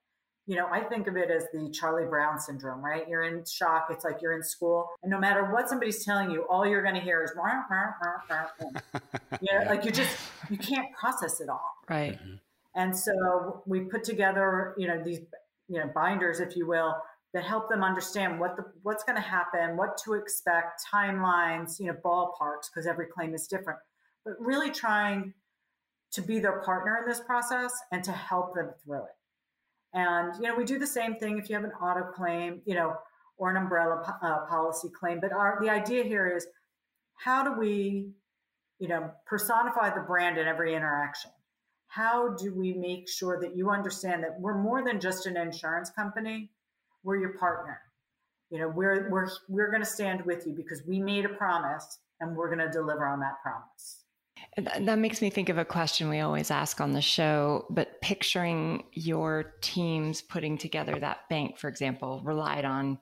you 0.47 0.57
know, 0.57 0.67
I 0.67 0.81
think 0.81 1.07
of 1.07 1.17
it 1.17 1.31
as 1.31 1.45
the 1.53 1.71
Charlie 1.71 2.09
Brown 2.09 2.39
syndrome, 2.39 2.85
right? 2.85 3.07
You're 3.09 3.23
in 3.23 3.45
shock. 3.45 3.89
It's 3.91 4.05
like 4.05 4.21
you're 4.21 4.37
in 4.37 4.43
school, 4.43 4.89
and 5.03 5.11
no 5.11 5.19
matter 5.19 5.53
what 5.53 5.69
somebody's 5.69 6.05
telling 6.05 6.31
you, 6.31 6.43
all 6.51 6.67
you're 6.67 6.83
going 6.83 6.97
to 6.97 7.01
hear 7.01 7.23
is, 7.23 7.33
wah, 7.37 7.63
wah, 7.71 8.17
wah, 8.29 8.69
you 9.41 9.59
know, 9.59 9.67
like 9.67 9.85
you 9.85 9.93
just 9.93 10.17
you 10.51 10.59
can't 10.59 10.89
process 10.99 11.41
it 11.41 11.49
all, 11.49 11.77
right? 11.89 12.19
Mm-hmm. 12.19 12.35
And 12.75 12.97
so 12.97 13.63
we 13.67 13.81
put 13.81 14.03
together, 14.03 14.75
you 14.77 14.89
know, 14.89 15.03
these 15.03 15.21
you 15.69 15.79
know 15.79 15.91
binders, 15.95 16.41
if 16.41 16.57
you 16.57 16.67
will, 16.67 16.97
that 17.35 17.45
help 17.45 17.69
them 17.69 17.85
understand 17.85 18.41
what 18.41 18.57
the 18.57 18.65
what's 18.83 19.05
going 19.05 19.17
to 19.17 19.23
happen, 19.23 19.77
what 19.77 19.97
to 20.05 20.15
expect, 20.15 20.83
timelines, 20.93 21.79
you 21.79 21.87
know, 21.87 21.97
ballparks, 22.05 22.69
because 22.73 22.87
every 22.87 23.07
claim 23.07 23.35
is 23.35 23.47
different. 23.47 23.79
But 24.25 24.35
really 24.41 24.71
trying 24.71 25.35
to 26.13 26.23
be 26.23 26.39
their 26.41 26.61
partner 26.61 26.99
in 26.99 27.09
this 27.09 27.21
process 27.21 27.73
and 27.91 28.05
to 28.05 28.13
help 28.13 28.55
them 28.55 28.71
through 28.85 29.05
it. 29.05 29.17
And 29.95 30.35
you 30.37 30.49
know, 30.49 30.55
we 30.55 30.65
do 30.65 30.79
the 30.79 30.87
same 30.87 31.17
thing 31.17 31.39
if 31.39 31.49
you 31.49 31.55
have 31.55 31.65
an 31.65 31.73
auto 31.73 32.11
claim, 32.13 32.63
you 32.65 32.75
know, 32.75 32.95
or 33.37 33.51
an 33.51 33.57
umbrella 33.57 34.19
uh, 34.23 34.47
policy 34.47 34.89
claim. 34.89 35.21
But 35.21 35.33
our 35.33 35.59
the 35.61 35.71
idea 35.71 36.05
here 36.05 36.35
is 36.35 36.47
how 37.15 37.45
do 37.45 37.59
we, 37.59 38.11
you 38.79 38.89
know, 38.89 39.11
personify 39.27 39.95
the 39.95 40.01
brand 40.01 40.39
in 40.39 40.47
every 40.47 40.75
interaction? 40.75 41.31
How 41.89 42.31
do 42.35 42.55
we 42.55 42.73
make 42.73 43.09
sure 43.09 43.39
that 43.41 43.55
you 43.55 43.71
understand 43.71 44.25
that 44.25 44.41
we're 44.41 44.57
more 44.57 44.83
than 44.83 44.99
just 44.99 45.27
an 45.27 45.37
insurance 45.37 45.91
company? 45.91 46.51
we're 47.03 47.17
your 47.17 47.35
partner. 47.39 47.81
You 48.51 48.59
know, 48.59 48.69
we're 48.69 49.11
we're 49.11 49.29
we're 49.49 49.71
going 49.71 49.83
to 49.83 49.89
stand 49.89 50.25
with 50.25 50.47
you 50.47 50.53
because 50.53 50.83
we 50.87 51.01
made 51.01 51.25
a 51.25 51.31
promise 51.31 51.99
and 52.21 52.37
we're 52.37 52.55
going 52.55 52.67
to 52.67 52.71
deliver 52.71 53.07
on 53.07 53.21
that 53.21 53.41
promise. 53.43 54.02
That 54.57 54.99
makes 54.99 55.23
me 55.23 55.31
think 55.31 55.49
of 55.49 55.57
a 55.57 55.65
question 55.65 56.11
we 56.11 56.21
always 56.21 56.51
ask 56.51 56.81
on 56.81 56.93
the 56.93 57.01
show, 57.01 57.65
but 57.71 58.01
picturing 58.03 58.85
your 58.93 59.55
teams 59.63 60.21
putting 60.21 60.59
together 60.59 60.99
that 60.99 61.27
bank, 61.31 61.57
for 61.57 61.69
example, 61.69 62.21
relied 62.23 62.67
on 62.67 62.99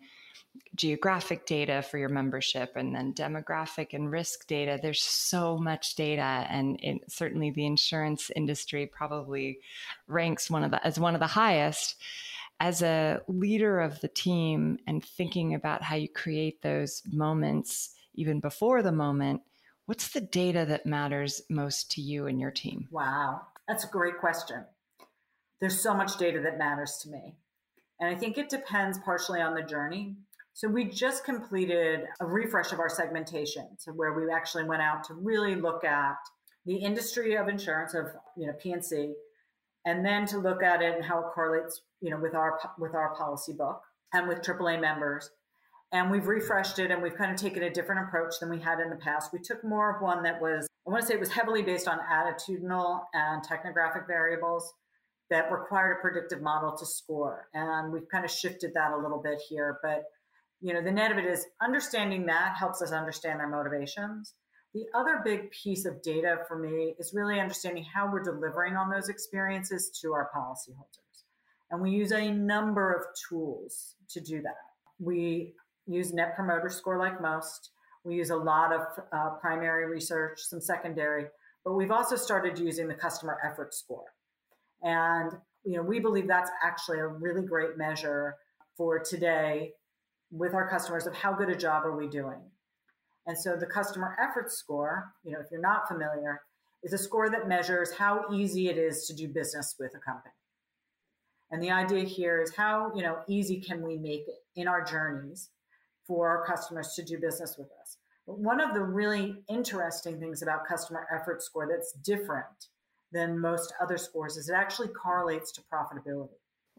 geographic 0.77 1.47
data 1.47 1.83
for 1.83 1.99
your 1.99 2.09
membership 2.09 2.73
and 2.77 2.95
then 2.95 3.13
demographic 3.15 3.95
and 3.95 4.13
risk 4.13 4.47
data. 4.47 4.79
There's 4.81 5.03
so 5.03 5.59
much 5.59 5.97
data, 5.97 6.47
and 6.49 6.79
it, 6.83 7.11
certainly 7.11 7.51
the 7.51 7.67
insurance 7.67 8.31
industry 8.37 8.87
probably 8.87 9.59
ranks 10.07 10.51
one 10.51 10.63
of 10.63 10.71
the 10.71 10.85
as 10.87 11.01
one 11.01 11.15
of 11.15 11.21
the 11.21 11.27
highest 11.27 11.97
as 12.61 12.83
a 12.83 13.21
leader 13.27 13.81
of 13.81 14.01
the 14.01 14.09
team 14.09 14.79
and 14.87 15.05
thinking 15.05 15.55
about 15.55 15.83
how 15.83 15.97
you 15.97 16.09
create 16.09 16.63
those 16.63 17.03
moments 17.11 17.91
even 18.15 18.39
before 18.39 18.83
the 18.83 18.93
moment, 18.93 19.41
what's 19.91 20.11
the 20.11 20.21
data 20.21 20.65
that 20.65 20.87
matters 20.87 21.43
most 21.51 21.91
to 21.91 22.01
you 22.01 22.29
and 22.29 22.41
your 22.41 22.53
team? 22.53 22.87
Wow, 22.93 23.41
that's 23.67 23.83
a 23.83 23.89
great 23.89 24.19
question. 24.21 24.65
There's 25.61 25.81
so 25.81 25.93
much 25.93 26.17
data 26.17 26.41
that 26.43 26.59
matters 26.59 27.01
to 27.03 27.11
me. 27.11 27.35
And 27.99 28.09
I 28.09 28.17
think 28.17 28.39
it 28.39 28.49
depends 28.49 29.01
partially 29.05 29.41
on 29.41 29.57
the 29.57 29.65
journey. 29.65 30.15
So 30.53 30.69
we 30.69 30.85
just 30.85 31.25
completed 31.25 32.03
a 32.21 32.25
refresh 32.25 32.71
of 32.71 32.79
our 32.79 32.89
segmentation, 32.89 33.67
so 33.79 33.91
where 33.91 34.13
we 34.13 34.33
actually 34.33 34.63
went 34.63 34.81
out 34.81 35.03
to 35.05 35.15
really 35.15 35.57
look 35.57 35.83
at 35.83 36.19
the 36.67 36.77
industry 36.77 37.37
of 37.37 37.49
insurance 37.49 37.93
of 37.93 38.07
you 38.37 38.47
know 38.47 38.53
P&C, 38.63 39.15
and 39.87 40.07
then 40.07 40.25
to 40.27 40.39
look 40.39 40.63
at 40.63 40.83
it 40.83 40.95
and 40.95 41.05
how 41.05 41.19
it 41.19 41.33
correlates 41.35 41.81
you 42.01 42.11
know 42.11 42.19
with 42.21 42.37
our 42.37 42.61
with 42.79 42.95
our 42.95 43.17
policy 43.17 43.55
book 43.55 43.83
and 44.13 44.29
with 44.29 44.41
AAA 44.41 44.81
members. 44.81 45.31
And 45.93 46.11
we've 46.11 46.27
refreshed 46.27 46.79
it 46.79 46.91
and 46.91 47.03
we've 47.03 47.17
kind 47.17 47.33
of 47.33 47.37
taken 47.37 47.65
a 47.65 47.71
different 47.71 48.07
approach 48.07 48.35
than 48.41 48.49
we 48.49 48.61
had 48.61 48.79
in 48.79 48.91
the 48.91 48.97
past. 48.97 49.33
We 49.33 49.41
took 49.41 49.65
more 49.65 49.97
of 49.97 50.03
one 50.03 50.23
that 50.23 50.41
was, 50.41 50.69
I 50.87 50.91
want 50.91 51.03
to 51.03 51.07
say 51.07 51.15
it 51.15 51.21
was 51.21 51.31
heavily 51.33 51.63
based 51.63 51.89
on 51.89 51.99
attitudinal 51.99 53.01
and 53.13 53.43
technographic 53.45 54.07
variables 54.07 54.73
that 55.31 55.51
required 55.51 55.99
a 55.99 56.01
predictive 56.01 56.43
model 56.43 56.77
to 56.77 56.87
score. 56.87 57.49
And 57.55 57.93
we've 57.93 58.09
kind 58.09 58.25
of 58.25 58.31
shifted 58.31 58.73
that 58.75 58.93
a 58.93 58.97
little 58.97 59.21
bit 59.21 59.41
here. 59.49 59.79
But, 59.83 60.05
you 60.61 60.75
know, 60.75 60.83
the 60.83 60.93
net 60.93 61.11
of 61.11 61.19
it 61.19 61.25
is 61.25 61.47
understanding 61.61 62.27
that 62.27 62.57
helps 62.57 62.83
us 62.83 62.93
understand 62.93 63.41
their 63.41 63.49
motivations. 63.49 64.35
The 64.75 64.87
other 64.95 65.21
big 65.25 65.51
piece 65.51 65.85
of 65.85 66.03
data 66.03 66.39
for 66.47 66.57
me 66.57 66.95
is 67.01 67.13
really 67.13 67.41
understanding 67.41 67.85
how 67.93 68.11
we're 68.11 68.23
delivering 68.23 68.77
on 68.77 68.91
those 68.91 69.09
experiences 69.09 69.91
to 70.03 70.13
our 70.13 70.31
policyholders. 70.35 71.25
And 71.73 71.81
we 71.81 71.91
use 71.91 72.13
a 72.13 72.31
number 72.31 72.93
of 72.93 73.07
tools 73.29 73.97
to 74.11 74.21
do 74.21 74.43
that. 74.43 74.55
We 75.01 75.55
use 75.91 76.13
Net 76.13 76.35
Promoter 76.35 76.69
Score 76.69 76.99
like 76.99 77.21
most. 77.21 77.71
We 78.05 78.15
use 78.15 78.31
a 78.31 78.37
lot 78.37 78.73
of 78.73 78.83
uh, 79.13 79.31
primary 79.41 79.87
research, 79.87 80.41
some 80.41 80.61
secondary, 80.61 81.27
but 81.65 81.75
we've 81.75 81.91
also 81.91 82.17
started 82.17 82.59
using 82.59 82.89
the 82.89 82.95
customer 82.95 83.39
effort 83.45 83.75
score. 83.75 84.07
And 84.83 85.33
you 85.65 85.77
know, 85.77 85.83
we 85.83 86.01
believe 86.01 86.27
that's 86.27 86.51
actually 86.63 86.99
a 86.99 87.07
really 87.07 87.43
great 87.43 87.77
measure 87.77 88.37
for 88.77 88.99
today 88.99 89.73
with 90.31 90.55
our 90.55 90.69
customers 90.69 91.07
of 91.07 91.15
how 91.15 91.35
good 91.35 91.51
a 91.51 91.57
job 91.57 91.85
are 91.85 91.97
we 91.97 92.09
doing. 92.09 92.41
And 93.27 93.37
so 93.37 93.57
the 93.57 93.67
customer 93.67 94.17
effort 94.19 94.51
score, 94.51 95.13
you 95.23 95.33
know, 95.33 95.41
if 95.41 95.47
you're 95.51 95.61
not 95.61 95.87
familiar, 95.87 96.41
is 96.83 96.95
a 96.95 96.99
score 96.99 97.29
that 97.29 97.47
measures 97.47 97.93
how 97.93 98.25
easy 98.33 98.69
it 98.69 98.79
is 98.79 99.07
to 99.07 99.15
do 99.15 99.29
business 99.29 99.75
with 99.79 99.93
a 99.95 99.99
company. 99.99 100.33
And 101.51 101.63
the 101.63 101.71
idea 101.71 102.05
here 102.05 102.41
is 102.41 102.55
how, 102.55 102.93
you 102.95 103.03
know, 103.03 103.19
easy 103.29 103.61
can 103.61 103.83
we 103.83 103.99
make 103.99 104.27
it 104.27 104.39
in 104.57 104.67
our 104.67 104.83
journeys 104.83 105.51
for 106.11 106.29
our 106.29 106.45
customers 106.45 106.95
to 106.97 107.05
do 107.05 107.21
business 107.21 107.55
with 107.57 107.69
us. 107.81 107.99
But 108.27 108.41
one 108.41 108.61
of 108.61 108.75
the 108.75 108.83
really 108.83 109.37
interesting 109.49 110.19
things 110.19 110.43
about 110.43 110.67
customer 110.67 111.07
effort 111.15 111.41
score 111.41 111.69
that's 111.69 111.93
different 112.03 112.67
than 113.13 113.39
most 113.39 113.73
other 113.81 113.97
scores 113.97 114.37
is 114.37 114.49
it 114.49 114.55
actually 114.55 114.89
correlates 114.89 115.53
to 115.53 115.63
profitability. 115.73 116.31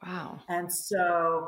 Wow. 0.05 0.41
And 0.49 0.69
so 0.69 1.47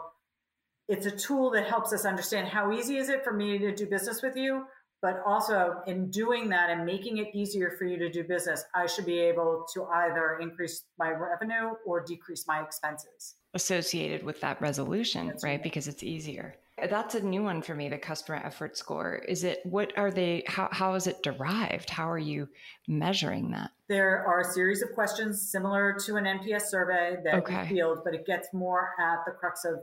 it's 0.87 1.05
a 1.05 1.11
tool 1.11 1.51
that 1.51 1.67
helps 1.67 1.91
us 1.91 2.05
understand 2.05 2.47
how 2.47 2.71
easy 2.71 2.95
is 2.95 3.09
it 3.09 3.21
for 3.21 3.33
me 3.33 3.57
to 3.57 3.75
do 3.75 3.85
business 3.85 4.21
with 4.21 4.37
you, 4.37 4.63
but 5.01 5.21
also 5.25 5.81
in 5.85 6.09
doing 6.09 6.47
that 6.49 6.69
and 6.69 6.85
making 6.85 7.17
it 7.17 7.27
easier 7.33 7.75
for 7.77 7.83
you 7.83 7.97
to 7.97 8.09
do 8.09 8.23
business, 8.23 8.63
I 8.73 8.87
should 8.87 9.05
be 9.05 9.19
able 9.19 9.65
to 9.73 9.83
either 9.87 10.37
increase 10.41 10.85
my 10.97 11.09
revenue 11.09 11.71
or 11.85 12.01
decrease 12.01 12.45
my 12.47 12.63
expenses 12.63 13.35
associated 13.53 14.23
with 14.23 14.39
that 14.39 14.61
resolution, 14.61 15.27
right? 15.27 15.43
right? 15.43 15.63
Because 15.63 15.89
it's 15.89 16.01
easier. 16.01 16.55
That's 16.89 17.15
a 17.15 17.21
new 17.21 17.43
one 17.43 17.61
for 17.61 17.75
me, 17.75 17.89
the 17.89 17.97
customer 17.97 18.41
effort 18.43 18.77
score. 18.77 19.23
Is 19.27 19.43
it 19.43 19.59
what 19.63 19.97
are 19.97 20.11
they 20.11 20.43
how 20.47 20.69
how 20.71 20.93
is 20.95 21.07
it 21.07 21.23
derived? 21.23 21.89
How 21.89 22.09
are 22.09 22.17
you 22.17 22.47
measuring 22.87 23.51
that? 23.51 23.71
There 23.89 24.25
are 24.25 24.41
a 24.41 24.53
series 24.53 24.81
of 24.81 24.91
questions 24.93 25.51
similar 25.51 25.95
to 26.05 26.15
an 26.15 26.25
NPS 26.25 26.63
survey 26.63 27.17
that 27.23 27.35
okay. 27.35 27.63
we 27.63 27.75
field, 27.75 27.99
but 28.03 28.13
it 28.13 28.25
gets 28.25 28.47
more 28.53 28.91
at 28.99 29.19
the 29.25 29.31
crux 29.31 29.65
of 29.65 29.75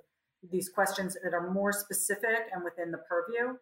these 0.50 0.69
questions 0.69 1.16
that 1.23 1.35
are 1.35 1.50
more 1.50 1.73
specific 1.73 2.49
and 2.52 2.64
within 2.64 2.90
the 2.90 2.99
purview 2.99 3.57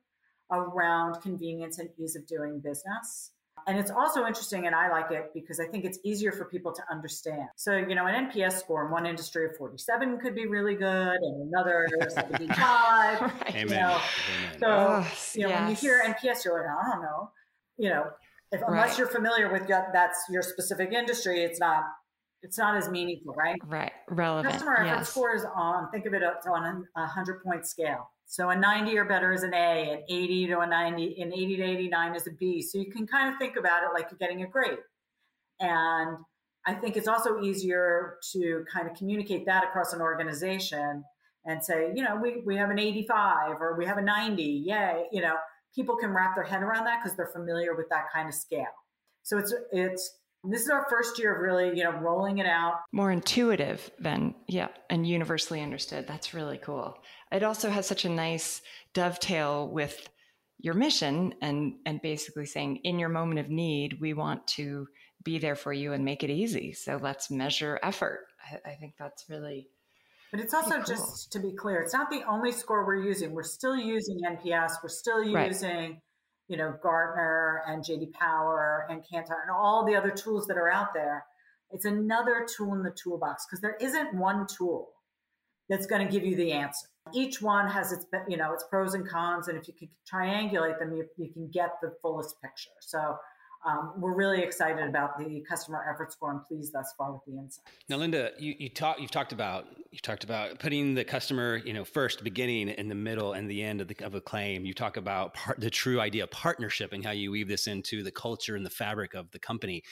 around 0.50 1.20
convenience 1.20 1.78
and 1.78 1.90
ease 1.98 2.16
of 2.16 2.26
doing 2.26 2.60
business. 2.60 3.32
And 3.68 3.78
it's 3.78 3.90
also 3.90 4.24
interesting, 4.24 4.66
and 4.66 4.74
I 4.74 4.88
like 4.90 5.10
it 5.10 5.30
because 5.34 5.60
I 5.60 5.66
think 5.66 5.84
it's 5.84 5.98
easier 6.02 6.32
for 6.32 6.46
people 6.46 6.72
to 6.72 6.82
understand. 6.90 7.48
So, 7.56 7.76
you 7.76 7.94
know, 7.94 8.06
an 8.06 8.30
NPS 8.30 8.52
score 8.52 8.86
in 8.86 8.90
one 8.90 9.04
industry 9.04 9.44
of 9.44 9.54
47 9.58 10.20
could 10.20 10.34
be 10.34 10.46
really 10.46 10.74
good, 10.74 11.16
and 11.16 11.52
another 11.52 11.86
75. 12.08 12.48
right. 12.58 13.30
Amen. 13.50 13.62
You 13.62 13.68
know? 13.68 14.00
Amen. 14.38 14.58
So, 14.58 14.66
oh, 14.66 15.06
you 15.34 15.42
know, 15.42 15.48
yes. 15.50 15.60
when 15.60 15.68
you 15.68 15.76
hear 15.76 16.02
NPS, 16.02 16.46
you're 16.46 16.54
like, 16.54 16.66
I 16.66 16.90
don't 16.94 17.02
know. 17.02 17.30
You 17.76 17.90
know, 17.90 18.04
if, 18.52 18.62
unless 18.66 18.88
right. 18.88 18.98
you're 18.98 19.06
familiar 19.08 19.52
with 19.52 19.68
that's 19.68 20.24
your 20.30 20.40
specific 20.40 20.92
industry, 20.92 21.44
it's 21.44 21.60
not 21.60 21.84
it's 22.42 22.58
not 22.58 22.76
as 22.76 22.88
meaningful, 22.88 23.34
right? 23.34 23.60
Right. 23.66 23.92
Relevant. 24.08 24.52
Customer 24.52 24.76
effort 24.76 24.86
yes. 24.86 25.08
score 25.08 25.34
is 25.34 25.44
on, 25.54 25.90
think 25.90 26.06
of 26.06 26.14
it 26.14 26.22
on 26.22 26.86
a 26.96 27.00
100 27.00 27.42
point 27.42 27.66
scale. 27.66 28.10
So 28.26 28.50
a 28.50 28.56
90 28.56 28.96
or 28.98 29.04
better 29.06 29.32
is 29.32 29.42
an 29.42 29.54
A, 29.54 29.90
an 29.92 30.02
80 30.08 30.48
to 30.48 30.60
a 30.60 30.66
90, 30.66 31.22
an 31.22 31.32
80 31.32 31.56
to 31.56 31.62
89 31.62 32.14
is 32.14 32.26
a 32.26 32.30
B. 32.32 32.62
So 32.62 32.78
you 32.78 32.90
can 32.90 33.06
kind 33.06 33.32
of 33.32 33.38
think 33.38 33.56
about 33.56 33.82
it 33.82 33.88
like 33.94 34.08
you're 34.10 34.18
getting 34.18 34.42
a 34.42 34.46
grade. 34.46 34.78
And 35.60 36.18
I 36.66 36.74
think 36.74 36.96
it's 36.96 37.08
also 37.08 37.40
easier 37.40 38.18
to 38.32 38.64
kind 38.72 38.88
of 38.88 38.96
communicate 38.96 39.46
that 39.46 39.64
across 39.64 39.92
an 39.92 40.00
organization 40.00 41.04
and 41.46 41.64
say, 41.64 41.90
you 41.94 42.04
know, 42.04 42.16
we, 42.16 42.42
we 42.44 42.56
have 42.56 42.70
an 42.70 42.78
85 42.78 43.60
or 43.60 43.76
we 43.76 43.86
have 43.86 43.96
a 43.96 44.02
90, 44.02 44.42
yay. 44.42 45.06
You 45.10 45.22
know, 45.22 45.36
people 45.74 45.96
can 45.96 46.10
wrap 46.10 46.34
their 46.34 46.44
head 46.44 46.62
around 46.62 46.84
that 46.84 47.00
because 47.02 47.16
they're 47.16 47.26
familiar 47.26 47.74
with 47.74 47.88
that 47.88 48.12
kind 48.12 48.28
of 48.28 48.34
scale. 48.34 48.66
So 49.22 49.38
it's 49.38 49.54
it's 49.72 50.17
this 50.44 50.62
is 50.62 50.70
our 50.70 50.86
first 50.88 51.18
year 51.18 51.34
of 51.34 51.42
really, 51.42 51.76
you 51.76 51.84
know, 51.84 51.92
rolling 51.92 52.38
it 52.38 52.46
out. 52.46 52.80
More 52.92 53.10
intuitive 53.10 53.90
than, 53.98 54.34
yeah, 54.46 54.68
and 54.88 55.06
universally 55.06 55.60
understood. 55.60 56.06
That's 56.06 56.34
really 56.34 56.58
cool. 56.58 56.98
It 57.32 57.42
also 57.42 57.70
has 57.70 57.86
such 57.86 58.04
a 58.04 58.08
nice 58.08 58.62
dovetail 58.94 59.68
with 59.68 60.08
your 60.60 60.74
mission 60.74 61.34
and 61.40 61.74
and 61.86 62.02
basically 62.02 62.46
saying 62.46 62.76
in 62.84 62.98
your 62.98 63.08
moment 63.08 63.40
of 63.40 63.48
need, 63.48 64.00
we 64.00 64.12
want 64.12 64.46
to 64.48 64.88
be 65.22 65.38
there 65.38 65.56
for 65.56 65.72
you 65.72 65.92
and 65.92 66.04
make 66.04 66.22
it 66.22 66.30
easy. 66.30 66.72
So 66.72 66.98
let's 67.00 67.30
measure 67.30 67.78
effort. 67.82 68.26
I, 68.44 68.70
I 68.70 68.74
think 68.74 68.94
that's 68.98 69.24
really 69.28 69.68
but 70.30 70.40
it's 70.40 70.52
also 70.52 70.76
cool. 70.76 70.84
just 70.84 71.32
to 71.32 71.38
be 71.38 71.52
clear, 71.52 71.80
it's 71.80 71.94
not 71.94 72.10
the 72.10 72.22
only 72.28 72.52
score 72.52 72.84
we're 72.84 73.02
using. 73.02 73.32
We're 73.32 73.42
still 73.42 73.76
using 73.76 74.20
NPS. 74.20 74.72
We're 74.82 74.90
still 74.90 75.22
using 75.22 75.34
right 75.34 75.96
you 76.48 76.56
know, 76.56 76.74
Gartner 76.82 77.62
and 77.66 77.84
JD 77.84 78.12
Power 78.12 78.86
and 78.90 79.02
Kantar 79.02 79.42
and 79.42 79.50
all 79.54 79.84
the 79.84 79.94
other 79.94 80.10
tools 80.10 80.46
that 80.46 80.56
are 80.56 80.70
out 80.70 80.94
there. 80.94 81.24
It's 81.70 81.84
another 81.84 82.46
tool 82.56 82.74
in 82.74 82.82
the 82.82 82.90
toolbox 82.90 83.46
because 83.46 83.60
there 83.60 83.76
isn't 83.80 84.14
one 84.14 84.46
tool 84.46 84.88
that's 85.68 85.86
going 85.86 86.04
to 86.04 86.10
give 86.10 86.24
you 86.24 86.34
the 86.34 86.52
answer. 86.52 86.88
Each 87.12 87.42
one 87.42 87.68
has 87.68 87.92
its, 87.92 88.06
you 88.26 88.38
know, 88.38 88.52
its 88.52 88.64
pros 88.70 88.94
and 88.94 89.06
cons, 89.06 89.48
and 89.48 89.58
if 89.58 89.68
you 89.68 89.74
can 89.74 89.88
triangulate 90.10 90.78
them, 90.78 90.94
you, 90.94 91.06
you 91.16 91.30
can 91.32 91.50
get 91.50 91.72
the 91.82 91.92
fullest 92.00 92.40
picture. 92.40 92.70
So 92.80 93.16
um, 93.66 93.92
we're 93.96 94.14
really 94.14 94.40
excited 94.42 94.86
about 94.88 95.18
the 95.18 95.44
customer 95.48 95.84
effort 95.92 96.12
score 96.12 96.30
and 96.30 96.44
pleased 96.44 96.72
thus 96.72 96.94
far 96.96 97.12
with 97.12 97.24
the 97.26 97.32
insights. 97.32 97.60
Now, 97.88 97.96
Linda, 97.96 98.30
you, 98.38 98.54
you 98.58 98.68
talk, 98.68 99.00
you've 99.00 99.10
talked 99.10 99.32
about 99.32 99.66
you 99.90 99.98
talked 99.98 100.22
about 100.22 100.58
putting 100.58 100.94
the 100.94 101.04
customer, 101.04 101.56
you 101.56 101.72
know, 101.72 101.84
first, 101.84 102.22
beginning, 102.22 102.68
in 102.68 102.88
the 102.88 102.94
middle, 102.94 103.32
and 103.32 103.50
the 103.50 103.62
end 103.62 103.80
of, 103.80 103.88
the, 103.88 103.96
of 104.04 104.14
a 104.14 104.20
claim. 104.20 104.66
You 104.66 104.74
talk 104.74 104.96
about 104.96 105.34
part, 105.34 105.58
the 105.58 105.70
true 105.70 106.00
idea 106.00 106.24
of 106.24 106.30
partnership 106.30 106.92
and 106.92 107.04
how 107.04 107.12
you 107.12 107.30
weave 107.30 107.48
this 107.48 107.66
into 107.66 108.02
the 108.02 108.10
culture 108.10 108.54
and 108.54 108.66
the 108.66 108.70
fabric 108.70 109.14
of 109.14 109.30
the 109.30 109.38
company 109.38 109.82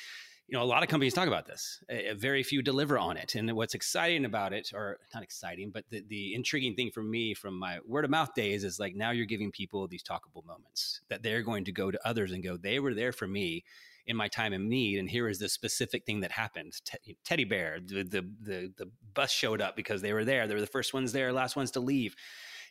you 0.49 0.57
know, 0.57 0.63
a 0.63 0.65
lot 0.65 0.83
of 0.83 0.89
companies 0.89 1.13
talk 1.13 1.27
about 1.27 1.47
this. 1.47 1.83
Uh, 1.91 2.15
very 2.15 2.43
few 2.43 2.63
deliver 2.63 2.99
on 2.99 3.17
it. 3.17 3.35
And 3.35 3.51
what's 3.53 3.75
exciting 3.75 4.25
about 4.25 4.53
it, 4.53 4.71
or 4.73 4.99
not 5.13 5.23
exciting, 5.23 5.71
but 5.71 5.85
the, 5.91 6.05
the 6.09 6.35
intriguing 6.35 6.75
thing 6.75 6.91
for 6.93 7.03
me 7.03 7.35
from 7.35 7.59
my 7.59 7.81
word 7.85 8.05
of 8.05 8.11
mouth 8.11 8.33
days 8.35 8.63
is 8.63 8.79
like 8.79 8.95
now 8.95 9.11
you're 9.11 9.27
giving 9.27 9.51
people 9.51 9.87
these 9.89 10.05
talkable 10.05 10.45
moments 10.47 11.01
that 11.09 11.23
they're 11.23 11.43
going 11.43 11.65
to 11.65 11.73
go 11.73 11.91
to 11.91 12.09
others 12.09 12.31
and 12.31 12.45
go, 12.45 12.57
they 12.57 12.79
were 12.79 12.95
there 12.95 13.13
for 13.13 13.27
me 13.27 13.65
in 14.07 14.17
my 14.17 14.29
time 14.29 14.53
of 14.53 14.61
need, 14.61 14.99
and 14.99 15.11
here 15.11 15.29
is 15.29 15.41
the 15.41 15.49
specific 15.49 16.05
thing 16.05 16.21
that 16.21 16.31
happened. 16.31 16.75
Te- 16.85 17.17
teddy 17.25 17.45
bear, 17.45 17.79
the, 17.85 18.05
the 18.05 18.25
the 18.41 18.73
the 18.77 18.91
bus 19.15 19.33
showed 19.33 19.61
up 19.61 19.75
because 19.75 20.01
they 20.01 20.13
were 20.13 20.25
there. 20.25 20.47
They 20.47 20.55
were 20.55 20.61
the 20.61 20.67
first 20.69 20.95
ones 20.95 21.13
there, 21.13 21.33
last 21.33 21.57
ones 21.57 21.73
to 21.73 21.81
leave. 21.81 22.15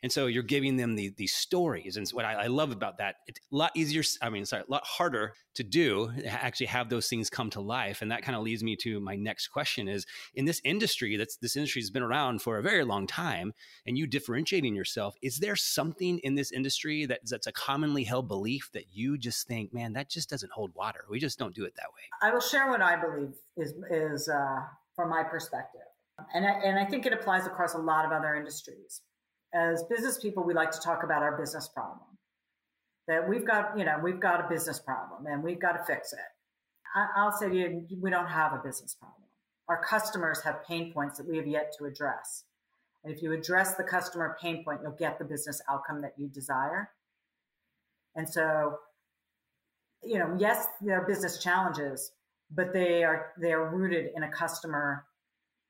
And 0.03 0.11
so 0.11 0.27
you're 0.27 0.43
giving 0.43 0.77
them 0.77 0.95
the, 0.95 1.13
these 1.17 1.33
stories. 1.33 1.97
And 1.97 2.07
what 2.09 2.25
I, 2.25 2.33
I, 2.33 2.47
love 2.47 2.71
about 2.71 2.97
that, 2.97 3.15
it's 3.27 3.39
a 3.51 3.55
lot 3.55 3.71
easier, 3.75 4.03
I 4.21 4.29
mean, 4.29 4.45
sorry, 4.45 4.63
a 4.67 4.71
lot 4.71 4.85
harder 4.85 5.33
to 5.55 5.63
do, 5.63 6.11
actually 6.27 6.67
have 6.67 6.89
those 6.89 7.07
things 7.07 7.29
come 7.29 7.49
to 7.51 7.61
life. 7.61 8.01
And 8.01 8.11
that 8.11 8.21
kind 8.21 8.35
of 8.35 8.43
leads 8.43 8.63
me 8.63 8.75
to 8.77 8.99
my 8.99 9.15
next 9.15 9.47
question 9.47 9.87
is 9.87 10.05
in 10.33 10.45
this 10.45 10.61
industry, 10.63 11.17
that's 11.17 11.37
this 11.37 11.55
industry 11.55 11.81
has 11.81 11.89
been 11.89 12.03
around 12.03 12.41
for 12.41 12.57
a 12.57 12.61
very 12.61 12.83
long 12.83 13.07
time, 13.07 13.53
and 13.85 13.97
you 13.97 14.05
differentiating 14.05 14.75
yourself, 14.75 15.15
is 15.21 15.39
there 15.39 15.55
something 15.55 16.19
in 16.19 16.35
this 16.35 16.51
industry 16.51 17.05
that, 17.05 17.21
that's 17.25 17.47
a 17.47 17.51
commonly 17.51 18.03
held 18.03 18.27
belief 18.27 18.69
that 18.73 18.85
you 18.91 19.17
just 19.17 19.47
think, 19.47 19.73
man, 19.73 19.93
that 19.93 20.09
just 20.09 20.29
doesn't 20.29 20.51
hold 20.51 20.71
water. 20.75 21.05
We 21.09 21.19
just 21.19 21.39
don't 21.39 21.55
do 21.55 21.65
it 21.65 21.75
that 21.75 21.87
way. 21.87 22.01
I 22.21 22.33
will 22.33 22.41
share 22.41 22.69
what 22.69 22.81
I 22.81 22.95
believe 22.95 23.33
is, 23.57 23.73
is 23.89 24.29
uh, 24.29 24.59
from 24.95 25.09
my 25.09 25.23
perspective. 25.23 25.81
And 26.33 26.45
I, 26.45 26.51
and 26.51 26.79
I 26.79 26.85
think 26.85 27.05
it 27.05 27.13
applies 27.13 27.45
across 27.45 27.73
a 27.73 27.77
lot 27.77 28.05
of 28.05 28.11
other 28.11 28.35
industries 28.35 29.01
as 29.55 29.83
business 29.83 30.17
people, 30.19 30.43
we 30.43 30.53
like 30.53 30.71
to 30.71 30.79
talk 30.79 31.03
about 31.03 31.23
our 31.23 31.37
business 31.37 31.67
problem. 31.67 32.01
that 33.07 33.29
we've 33.29 33.45
got, 33.45 33.77
you 33.77 33.85
know, 33.85 33.99
we've 34.03 34.19
got 34.19 34.43
a 34.43 34.49
business 34.49 34.79
problem 34.79 35.27
and 35.27 35.43
we've 35.43 35.59
got 35.59 35.73
to 35.73 35.83
fix 35.85 36.11
it. 36.11 36.19
I, 36.95 37.23
will 37.23 37.31
say 37.31 37.49
to 37.49 37.55
you, 37.55 37.85
we 38.01 38.09
don't 38.09 38.27
have 38.27 38.53
a 38.53 38.57
business 38.57 38.95
problem. 38.95 39.21
Our 39.69 39.81
customers 39.83 40.41
have 40.43 40.65
pain 40.67 40.91
points 40.91 41.17
that 41.17 41.27
we 41.27 41.37
have 41.37 41.47
yet 41.47 41.73
to 41.77 41.85
address. 41.85 42.45
And 43.03 43.13
if 43.13 43.21
you 43.21 43.31
address 43.33 43.75
the 43.75 43.83
customer 43.83 44.37
pain 44.41 44.63
point, 44.63 44.79
you'll 44.81 44.93
get 44.93 45.19
the 45.19 45.25
business 45.25 45.61
outcome 45.69 46.01
that 46.01 46.13
you 46.17 46.27
desire. 46.27 46.89
And 48.15 48.27
so, 48.27 48.79
you 50.03 50.17
know, 50.17 50.35
yes, 50.39 50.65
there 50.81 50.99
are 51.01 51.05
business 51.05 51.37
challenges, 51.37 52.11
but 52.49 52.73
they 52.73 53.03
are 53.03 53.33
they 53.39 53.51
are 53.51 53.69
rooted 53.69 54.11
in 54.15 54.23
a 54.23 54.31
customer 54.31 55.05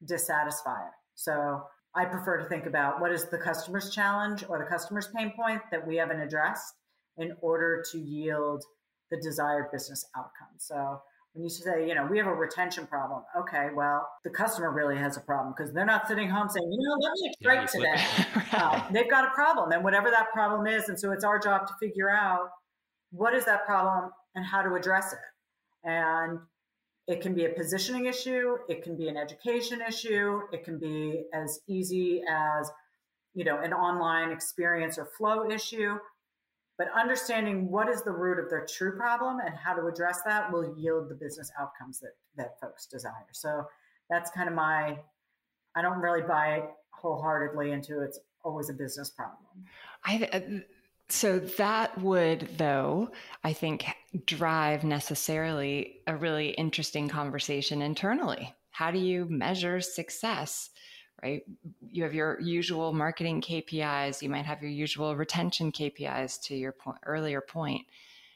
dissatisfier. 0.05 0.91
So 1.15 1.63
I 1.95 2.05
prefer 2.05 2.37
to 2.37 2.49
think 2.49 2.65
about 2.65 2.99
what 2.99 3.11
is 3.11 3.29
the 3.29 3.37
customer's 3.37 3.89
challenge 3.89 4.43
or 4.49 4.59
the 4.59 4.65
customer's 4.65 5.07
pain 5.15 5.31
point 5.35 5.61
that 5.71 5.85
we 5.87 5.95
haven't 5.95 6.19
addressed 6.19 6.73
in 7.17 7.33
order 7.41 7.83
to 7.91 7.97
yield 7.97 8.63
the 9.11 9.17
desired 9.21 9.71
business 9.71 10.05
outcome. 10.17 10.49
So 10.57 11.01
when 11.33 11.43
you 11.43 11.49
say, 11.49 11.87
you 11.87 11.95
know, 11.95 12.05
we 12.09 12.17
have 12.17 12.27
a 12.27 12.33
retention 12.33 12.87
problem, 12.87 13.23
okay, 13.37 13.67
well, 13.75 14.07
the 14.23 14.29
customer 14.29 14.71
really 14.71 14.97
has 14.97 15.17
a 15.17 15.21
problem 15.21 15.53
because 15.55 15.73
they're 15.73 15.85
not 15.85 16.07
sitting 16.07 16.29
home 16.29 16.49
saying, 16.49 16.69
you 16.71 16.79
know, 16.87 16.95
let 17.01 17.11
me 17.13 17.33
strike 17.41 17.71
today. 17.71 18.47
uh, 18.53 18.89
they've 18.91 19.09
got 19.09 19.25
a 19.25 19.31
problem, 19.31 19.71
and 19.71 19.83
whatever 19.83 20.09
that 20.09 20.31
problem 20.33 20.65
is, 20.65 20.89
and 20.89 20.99
so 20.99 21.11
it's 21.11 21.23
our 21.23 21.39
job 21.39 21.67
to 21.67 21.73
figure 21.79 22.09
out 22.09 22.49
what 23.11 23.33
is 23.33 23.45
that 23.45 23.65
problem 23.65 24.11
and 24.33 24.45
how 24.45 24.61
to 24.61 24.75
address 24.75 25.13
it. 25.13 25.19
And 25.87 26.39
it 27.07 27.21
can 27.21 27.33
be 27.33 27.45
a 27.45 27.49
positioning 27.49 28.05
issue, 28.05 28.57
it 28.67 28.83
can 28.83 28.97
be 28.97 29.07
an 29.07 29.17
education 29.17 29.81
issue, 29.87 30.41
it 30.51 30.63
can 30.63 30.79
be 30.79 31.25
as 31.33 31.59
easy 31.67 32.23
as, 32.29 32.71
you 33.33 33.43
know, 33.43 33.59
an 33.59 33.73
online 33.73 34.31
experience 34.31 34.97
or 34.97 35.05
flow 35.17 35.49
issue. 35.49 35.97
But 36.77 36.87
understanding 36.93 37.69
what 37.69 37.87
is 37.87 38.01
the 38.03 38.11
root 38.11 38.37
of 38.37 38.49
their 38.49 38.65
true 38.65 38.97
problem 38.97 39.39
and 39.39 39.55
how 39.55 39.73
to 39.75 39.85
address 39.85 40.21
that 40.25 40.51
will 40.51 40.75
yield 40.77 41.09
the 41.09 41.15
business 41.15 41.51
outcomes 41.59 41.99
that, 41.99 42.15
that 42.37 42.59
folks 42.59 42.85
desire. 42.85 43.13
So 43.31 43.63
that's 44.09 44.29
kind 44.31 44.49
of 44.49 44.55
my, 44.55 44.97
I 45.75 45.81
don't 45.81 45.99
really 45.99 46.21
buy 46.21 46.63
wholeheartedly 46.89 47.71
into 47.71 48.01
it's 48.01 48.19
always 48.43 48.69
a 48.69 48.73
business 48.73 49.09
problem. 49.09 49.45
I, 50.03 50.29
uh, 50.33 50.39
so 51.07 51.39
that 51.39 51.97
would, 52.01 52.57
though, 52.57 53.11
I 53.43 53.53
think, 53.53 53.85
drive 54.25 54.83
necessarily 54.83 55.97
a 56.07 56.15
really 56.15 56.49
interesting 56.49 57.09
conversation 57.09 57.81
internally. 57.81 58.53
How 58.71 58.91
do 58.91 58.99
you 58.99 59.25
measure 59.29 59.81
success? 59.81 60.69
Right? 61.21 61.43
You 61.89 62.03
have 62.03 62.13
your 62.13 62.39
usual 62.41 62.93
marketing 62.93 63.41
KPIs, 63.41 64.21
you 64.21 64.29
might 64.29 64.45
have 64.45 64.61
your 64.61 64.71
usual 64.71 65.15
retention 65.15 65.71
KPIs 65.71 66.41
to 66.43 66.55
your 66.55 66.71
point, 66.71 66.97
earlier 67.05 67.41
point. 67.41 67.81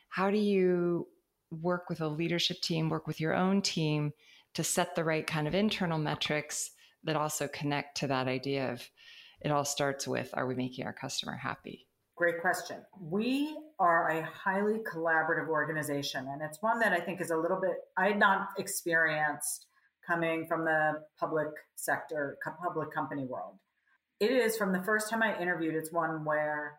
How 0.10 0.32
do 0.32 0.38
you 0.38 1.08
work 1.52 1.90
with 1.90 2.02
a 2.02 2.08
leadership 2.08 2.62
team, 2.62 2.90
work 2.90 3.06
with 3.06 3.20
your 3.20 3.36
own 3.36 3.62
team 3.62 4.14
to 4.54 4.64
set 4.64 4.96
the 4.96 5.04
right 5.04 5.26
kind 5.26 5.48
of 5.48 5.54
internal 5.54 6.00
metrics 6.00 6.72
that 7.04 7.16
also 7.16 7.48
connect 7.48 7.98
to 7.98 8.08
that 8.08 8.28
idea 8.28 8.72
of 8.72 8.90
it 9.42 9.52
all 9.52 9.66
starts 9.66 10.08
with 10.08 10.30
are 10.34 10.48
we 10.48 10.56
making 10.56 10.86
our 10.86 10.94
customer 10.94 11.36
happy? 11.36 11.88
Great 12.16 12.42
question. 12.42 12.78
We 13.00 13.56
are 13.80 14.10
a 14.10 14.24
highly 14.26 14.80
collaborative 14.80 15.48
organization, 15.48 16.28
and 16.32 16.42
it's 16.42 16.62
one 16.62 16.80
that 16.80 16.92
I 16.92 17.00
think 17.00 17.22
is 17.22 17.32
a 17.32 17.38
little 17.38 17.60
bit, 17.60 17.76
I 17.98 18.08
had 18.08 18.20
not 18.20 18.50
experienced 18.58 19.68
coming 20.06 20.48
from 20.48 20.66
the 20.66 21.02
public 21.20 21.48
sector, 21.76 22.38
public 22.64 22.92
company 22.94 23.26
world. 23.26 23.56
It 24.20 24.32
is 24.32 24.58
from 24.58 24.74
the 24.74 24.84
first 24.84 25.10
time 25.10 25.24
I 25.24 25.40
interviewed, 25.40 25.76
it's 25.76 25.94
one 25.94 26.26
where 26.26 26.74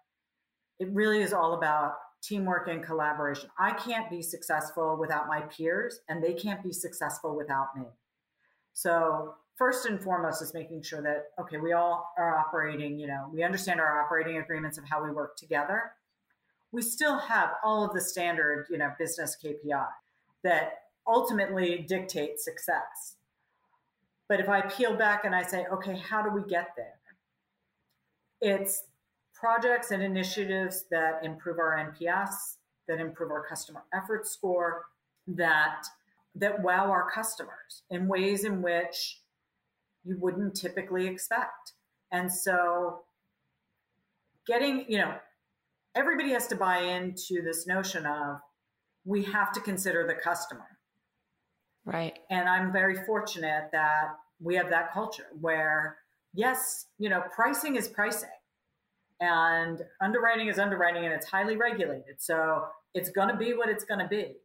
it 0.79 0.89
really 0.93 1.23
is 1.23 1.33
all 1.33 1.55
about 1.55 1.95
teamwork 2.23 2.69
and 2.69 2.83
collaboration. 2.83 3.49
I 3.59 3.73
can't 3.73 4.11
be 4.11 4.21
successful 4.21 4.99
without 4.99 5.27
my 5.27 5.41
peers, 5.43 6.01
and 6.09 6.23
they 6.23 6.35
can't 6.35 6.63
be 6.63 6.73
successful 6.73 7.35
without 7.35 7.69
me. 7.77 7.85
So 8.75 9.35
first 9.57 9.87
and 9.87 10.03
foremost 10.03 10.43
is 10.43 10.55
making 10.55 10.83
sure 10.83 11.03
that 11.03 11.27
okay 11.39 11.59
we 11.59 11.75
all 11.75 12.11
are 12.17 12.35
operating 12.35 12.99
you 12.99 13.07
know 13.07 13.29
we 13.31 13.43
understand 13.43 13.79
our 13.79 14.01
operating 14.03 14.39
agreements 14.39 14.79
of 14.79 14.85
how 14.89 15.05
we 15.05 15.11
work 15.11 15.37
together 15.37 15.93
we 16.73 16.83
still 16.83 17.19
have 17.19 17.51
all 17.65 17.85
of 17.85 17.93
the 17.93 18.01
standard 18.01 18.67
you 18.71 18.79
know 18.79 18.91
business 18.99 19.37
kpi 19.43 19.87
that 20.43 20.83
ultimately 21.07 21.85
dictate 21.89 22.41
success 22.41 23.17
but 24.29 24.41
if 24.41 24.49
i 24.49 24.61
peel 24.61 24.97
back 24.97 25.25
and 25.25 25.35
i 25.35 25.43
say 25.43 25.67
okay 25.73 25.97
how 25.97 26.23
do 26.23 26.31
we 26.31 26.43
get 26.49 26.69
there 26.77 26.99
it's 28.41 28.85
projects 29.35 29.91
and 29.91 30.03
initiatives 30.03 30.85
that 30.91 31.25
improve 31.25 31.59
our 31.59 31.93
nps 31.93 32.57
that 32.89 33.01
improve 33.01 33.31
our 33.31 33.47
customer 33.47 33.83
effort 33.93 34.27
score 34.27 34.85
that 35.27 35.85
that 36.35 36.63
wow 36.63 36.91
our 36.91 37.11
customers 37.11 37.83
in 37.91 38.07
ways 38.07 38.45
in 38.45 38.63
which 38.63 39.21
you 40.05 40.17
wouldn't 40.19 40.55
typically 40.55 41.07
expect. 41.07 41.73
And 42.11 42.33
so 42.33 43.01
getting, 44.47 44.85
you 44.89 44.99
know, 44.99 45.15
everybody 45.95 46.31
has 46.31 46.47
to 46.49 46.57
buy 46.57 46.79
into 46.79 47.43
this 47.43 47.67
notion 47.67 48.07
of 48.07 48.39
we 49.05 49.25
have 49.25 49.53
to 49.53 49.61
consider 49.61 50.07
the 50.07 50.15
customer. 50.15 50.67
Right. 51.85 52.19
And 52.31 52.49
I'm 52.49 52.73
very 52.73 53.05
fortunate 53.05 53.71
that 53.73 54.09
we 54.41 54.55
have 54.57 54.71
that 54.71 54.93
culture 54.93 55.27
where, 55.41 55.99
yes, 56.35 56.87
you 56.99 57.09
know, 57.09 57.23
pricing 57.35 57.77
is 57.77 57.89
pricing 57.89 58.29
and 59.21 59.83
underwriting 60.01 60.49
is 60.49 60.59
underwriting 60.59 61.05
and 61.05 61.13
it's 61.13 61.27
highly 61.27 61.57
regulated. 61.57 62.17
So 62.19 62.67
it's 62.95 63.11
going 63.11 63.29
to 63.29 63.37
be 63.37 63.55
what 63.55 63.69
it's 63.69 63.85
going 63.85 64.01
to 64.01 64.09
be. 64.09 64.37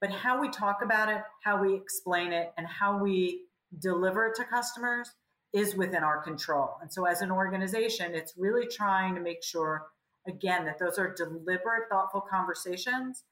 But 0.00 0.10
how 0.10 0.40
we 0.40 0.50
talk 0.50 0.78
about 0.82 1.08
it, 1.08 1.22
how 1.42 1.62
we 1.62 1.74
explain 1.74 2.32
it, 2.32 2.52
and 2.58 2.66
how 2.66 2.98
we 2.98 3.42
deliver 3.80 4.26
it 4.26 4.34
to 4.36 4.44
customers 4.44 5.10
is 5.52 5.74
within 5.74 6.02
our 6.02 6.22
control. 6.22 6.76
And 6.82 6.92
so, 6.92 7.06
as 7.06 7.22
an 7.22 7.30
organization, 7.30 8.14
it's 8.14 8.34
really 8.36 8.66
trying 8.66 9.14
to 9.14 9.20
make 9.20 9.42
sure, 9.42 9.86
again, 10.28 10.64
that 10.64 10.78
those 10.78 10.98
are 10.98 11.12
deliberate, 11.14 11.88
thoughtful 11.90 12.20
conversations 12.20 13.24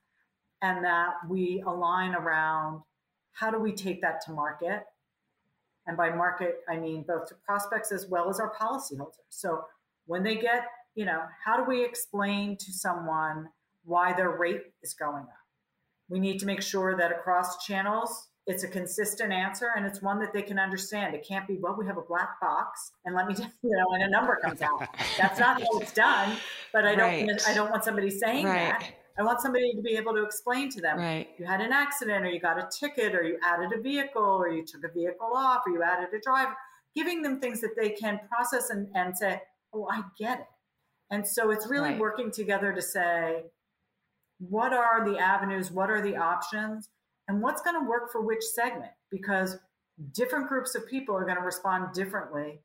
and 0.63 0.85
that 0.85 1.15
we 1.29 1.63
align 1.67 2.15
around 2.15 2.83
how 3.33 3.51
do 3.51 3.59
we 3.59 3.73
take 3.73 4.01
that 4.01 4.21
to 4.23 4.33
market. 4.33 4.85
And 5.87 5.97
by 5.97 6.11
market, 6.11 6.61
I 6.69 6.77
mean 6.79 7.05
both 7.07 7.27
to 7.29 7.35
prospects 7.45 7.93
as 7.93 8.07
well 8.07 8.31
as 8.31 8.41
our 8.41 8.55
policyholders. 8.55 9.29
So, 9.29 9.65
when 10.07 10.23
they 10.23 10.37
get, 10.37 10.67
you 10.95 11.05
know, 11.05 11.23
how 11.45 11.57
do 11.57 11.65
we 11.65 11.85
explain 11.85 12.57
to 12.59 12.73
someone 12.73 13.49
why 13.85 14.13
their 14.13 14.31
rate 14.31 14.63
is 14.83 14.95
going 14.95 15.23
up? 15.23 15.29
We 16.09 16.21
need 16.21 16.39
to 16.41 16.47
make 16.47 16.63
sure 16.63 16.97
that 16.97 17.11
across 17.11 17.65
channels, 17.65 18.29
it's 18.47 18.63
a 18.63 18.69
consistent 18.69 19.33
answer 19.33 19.71
and 19.77 19.87
it's 19.87 20.03
one 20.03 20.19
that 20.21 20.33
they 20.33 20.43
can 20.43 20.59
understand. 20.59 21.15
It 21.15 21.27
can't 21.27 21.47
be, 21.49 21.57
well, 21.57 21.77
we 21.79 21.87
have 21.87 21.97
a 21.97 22.03
black 22.03 22.39
box 22.41 22.93
and 23.05 23.15
let 23.15 23.27
me, 23.27 23.35
you 23.63 23.71
know, 23.71 23.95
and 23.95 24.03
a 24.03 24.09
number 24.09 24.37
comes 24.37 24.61
out. 24.61 24.87
That's 25.19 25.39
not 25.41 25.63
how 25.63 25.79
it's 25.79 25.93
done. 25.93 26.37
But 26.73 26.85
I 26.85 26.95
don't, 26.95 27.29
right. 27.29 27.49
I 27.49 27.55
don't 27.55 27.71
want 27.71 27.85
somebody 27.85 28.11
saying 28.11 28.45
right. 28.45 28.79
that. 28.79 28.93
I 29.17 29.23
want 29.23 29.41
somebody 29.41 29.73
to 29.75 29.81
be 29.81 29.97
able 29.97 30.13
to 30.15 30.25
explain 30.25 30.71
to 30.71 30.81
them. 30.81 30.99
Right. 30.99 31.29
You 31.39 31.47
had 31.47 31.61
an 31.61 31.73
accident 31.73 32.25
or 32.25 32.31
you 32.31 32.41
got 32.41 32.59
a 32.59 32.69
ticket 32.69 33.15
or 33.15 33.23
you 33.23 33.39
added 33.45 33.71
a 33.73 33.81
vehicle 33.81 34.23
or 34.23 34.51
you 34.51 34.65
took 34.65 34.85
a 34.85 34.93
vehicle 34.93 35.31
off 35.35 35.63
or 35.67 35.73
you 35.73 35.83
added 35.83 36.09
a 36.13 36.21
driver, 36.21 36.55
giving 36.95 37.23
them 37.23 37.41
things 37.41 37.61
that 37.61 37.77
they 37.77 37.91
can 37.91 38.21
process 38.29 38.71
and, 38.71 38.89
and 38.95 39.17
say, 39.17 39.41
oh, 39.73 39.87
I 39.91 40.03
get 40.19 40.41
it. 40.41 40.47
And 41.11 41.27
so 41.27 41.51
it's 41.51 41.69
really 41.69 41.91
right. 41.91 41.99
working 41.99 42.31
together 42.31 42.73
to 42.73 42.83
say, 42.83 43.45
what 44.41 44.73
are 44.73 45.09
the 45.09 45.17
avenues? 45.19 45.71
What 45.71 45.91
are 45.91 46.03
the 46.03 46.17
options? 46.17 46.89
And 47.29 47.41
what's 47.41 47.63
going 47.63 47.81
to 47.81 47.89
work 47.89 48.13
for 48.13 48.21
which 48.21 48.43
segment 48.43 48.93
because 49.11 49.57
different 50.13 50.49
groups 50.49 50.75
of 50.75 50.87
people 50.87 51.17
are 51.17 51.25
going 51.25 51.37
to 51.37 51.43
respond 51.43 51.93
differently 51.95 52.61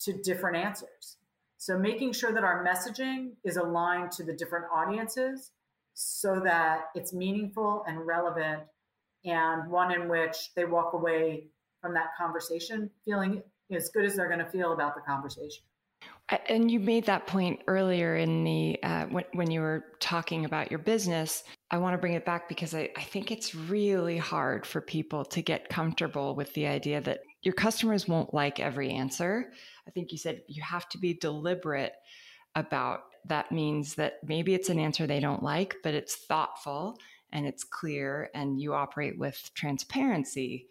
to 0.00 0.12
different 0.12 0.56
answers. 0.56 1.16
So 1.58 1.78
making 1.78 2.12
sure 2.12 2.32
that 2.32 2.44
our 2.44 2.64
messaging 2.64 3.32
is 3.44 3.56
aligned 3.56 4.12
to 4.12 4.24
the 4.24 4.32
different 4.32 4.66
audiences 4.72 5.50
so 5.92 6.40
that 6.40 6.84
it's 6.94 7.12
meaningful 7.12 7.84
and 7.86 8.06
relevant 8.06 8.62
and 9.24 9.70
one 9.70 9.92
in 9.92 10.08
which 10.08 10.54
they 10.56 10.64
walk 10.64 10.94
away 10.94 11.48
from 11.82 11.92
that 11.94 12.16
conversation 12.16 12.90
feeling 13.04 13.42
as 13.70 13.90
good 13.90 14.04
as 14.04 14.16
they're 14.16 14.28
going 14.28 14.38
to 14.44 14.50
feel 14.50 14.72
about 14.72 14.94
the 14.94 15.00
conversation. 15.02 15.62
And 16.48 16.70
you 16.70 16.78
made 16.78 17.06
that 17.06 17.26
point 17.26 17.60
earlier 17.66 18.16
in 18.16 18.44
the 18.44 18.78
uh, 18.82 19.06
when, 19.06 19.24
when 19.32 19.50
you 19.50 19.60
were 19.60 19.84
talking 19.98 20.44
about 20.44 20.70
your 20.70 20.78
business. 20.78 21.42
I 21.72 21.78
want 21.78 21.94
to 21.94 21.98
bring 21.98 22.14
it 22.14 22.24
back 22.24 22.48
because 22.48 22.74
I, 22.74 22.90
I 22.96 23.02
think 23.02 23.30
it's 23.30 23.54
really 23.54 24.16
hard 24.16 24.64
for 24.64 24.80
people 24.80 25.24
to 25.26 25.42
get 25.42 25.68
comfortable 25.68 26.34
with 26.34 26.52
the 26.54 26.66
idea 26.66 27.00
that 27.00 27.20
your 27.42 27.54
customers 27.54 28.06
won't 28.06 28.34
like 28.34 28.60
every 28.60 28.90
answer. 28.90 29.52
I 29.86 29.90
think 29.90 30.12
you 30.12 30.18
said 30.18 30.42
you 30.46 30.62
have 30.62 30.88
to 30.90 30.98
be 30.98 31.14
deliberate 31.14 31.94
about 32.54 33.02
that 33.26 33.52
means 33.52 33.94
that 33.96 34.14
maybe 34.24 34.54
it's 34.54 34.68
an 34.68 34.78
answer 34.78 35.06
they 35.06 35.20
don't 35.20 35.42
like, 35.42 35.76
but 35.82 35.94
it's 35.94 36.16
thoughtful 36.16 36.98
and 37.32 37.46
it's 37.46 37.64
clear 37.64 38.30
and 38.34 38.60
you 38.60 38.74
operate 38.74 39.18
with 39.18 39.50
transparency. 39.54 40.66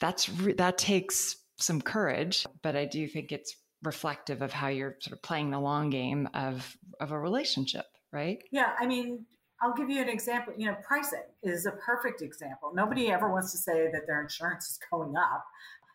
That's 0.00 0.26
that 0.56 0.78
takes 0.78 1.36
some 1.58 1.80
courage, 1.80 2.46
but 2.62 2.76
I 2.76 2.86
do 2.86 3.06
think 3.06 3.30
it's 3.30 3.56
reflective 3.82 4.42
of 4.42 4.52
how 4.52 4.68
you're 4.68 4.96
sort 5.00 5.12
of 5.12 5.22
playing 5.22 5.50
the 5.50 5.60
long 5.60 5.90
game 5.90 6.28
of 6.34 6.76
of 7.00 7.10
a 7.10 7.18
relationship 7.18 7.86
right? 8.12 8.42
Yeah, 8.50 8.72
I 8.78 8.86
mean, 8.86 9.24
I'll 9.60 9.74
give 9.74 9.90
you 9.90 10.00
an 10.00 10.08
example. 10.08 10.52
You 10.56 10.66
know, 10.66 10.76
pricing 10.86 11.22
is 11.42 11.66
a 11.66 11.72
perfect 11.72 12.22
example. 12.22 12.72
Nobody 12.74 13.10
ever 13.10 13.30
wants 13.30 13.50
to 13.52 13.58
say 13.58 13.90
that 13.92 14.06
their 14.06 14.22
insurance 14.22 14.68
is 14.68 14.78
going 14.90 15.16
up. 15.16 15.44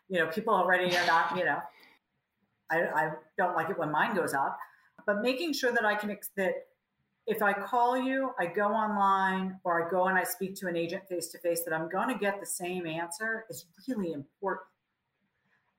You 0.08 0.18
know, 0.18 0.26
people 0.26 0.52
already 0.52 0.94
are 0.96 1.06
not, 1.06 1.36
you 1.36 1.44
know, 1.44 1.58
I, 2.70 2.82
I 2.82 3.10
don't 3.38 3.54
like 3.54 3.70
it 3.70 3.78
when 3.78 3.90
mine 3.90 4.14
goes 4.14 4.34
up, 4.34 4.58
but 5.06 5.22
making 5.22 5.54
sure 5.54 5.72
that 5.72 5.84
I 5.84 5.94
can, 5.94 6.16
that 6.36 6.52
if 7.26 7.42
I 7.42 7.52
call 7.52 7.96
you, 7.96 8.32
I 8.38 8.46
go 8.46 8.68
online 8.68 9.58
or 9.64 9.86
I 9.86 9.90
go 9.90 10.06
and 10.06 10.18
I 10.18 10.24
speak 10.24 10.54
to 10.56 10.66
an 10.66 10.76
agent 10.76 11.06
face 11.08 11.28
to 11.28 11.38
face, 11.38 11.62
that 11.64 11.74
I'm 11.74 11.88
going 11.88 12.08
to 12.08 12.18
get 12.18 12.40
the 12.40 12.46
same 12.46 12.86
answer 12.86 13.44
is 13.48 13.66
really 13.86 14.12
important. 14.12 14.66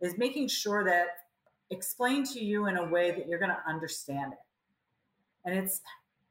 Is 0.02 0.17
making 0.17 0.48
sure 0.48 0.86
that 0.86 1.08
explain 1.72 2.24
to 2.26 2.44
you 2.44 2.68
in 2.68 2.78
a 2.78 2.86
way 2.86 3.12
that 3.12 3.28
you're 3.28 3.40
going 3.40 3.52
to 3.52 3.70
understand 3.70 4.34
it. 4.34 4.40
And 5.46 5.58
it's, 5.58 5.82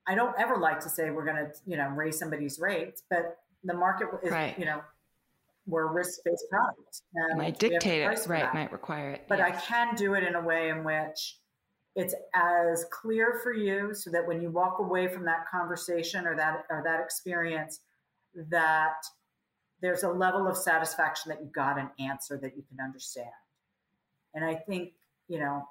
I 0.07 0.15
don't 0.15 0.35
ever 0.39 0.57
like 0.57 0.81
to 0.81 0.89
say 0.89 1.11
we're 1.11 1.25
going 1.25 1.37
to, 1.37 1.53
you 1.67 1.77
know, 1.77 1.89
raise 1.89 2.19
somebody's 2.19 2.59
rates, 2.59 3.03
but 3.09 3.39
the 3.65 3.75
market 3.75 4.09
is, 4.23 4.31
right. 4.31 4.59
you 4.59 4.65
know, 4.65 4.81
we're 5.67 5.87
risk-based 5.93 6.45
products. 6.51 7.03
might 7.37 7.59
dictate 7.59 8.03
it, 8.03 8.07
right? 8.07 8.43
That. 8.43 8.55
Might 8.55 8.73
require 8.73 9.11
it. 9.11 9.27
But 9.29 9.39
yes. 9.39 9.55
I 9.55 9.61
can 9.61 9.95
do 9.97 10.15
it 10.15 10.25
in 10.25 10.35
a 10.35 10.41
way 10.41 10.71
in 10.71 10.83
which 10.83 11.37
it's 11.95 12.15
as 12.35 12.87
clear 12.91 13.41
for 13.43 13.53
you, 13.53 13.93
so 13.93 14.11
that 14.11 14.27
when 14.27 14.41
you 14.41 14.51
walk 14.51 14.79
away 14.79 15.09
from 15.09 15.25
that 15.25 15.45
conversation 15.51 16.27
or 16.27 16.37
that 16.37 16.65
or 16.71 16.81
that 16.85 17.01
experience, 17.01 17.81
that 18.51 18.95
there's 19.83 20.05
a 20.05 20.09
level 20.09 20.47
of 20.47 20.57
satisfaction 20.57 21.31
that 21.31 21.41
you 21.41 21.49
got 21.49 21.79
an 21.79 21.91
answer 21.99 22.39
that 22.39 22.57
you 22.57 22.63
can 22.69 22.83
understand. 22.83 23.29
And 24.35 24.45
I 24.45 24.55
think 24.55 24.93
you 25.29 25.39
know 25.39 25.69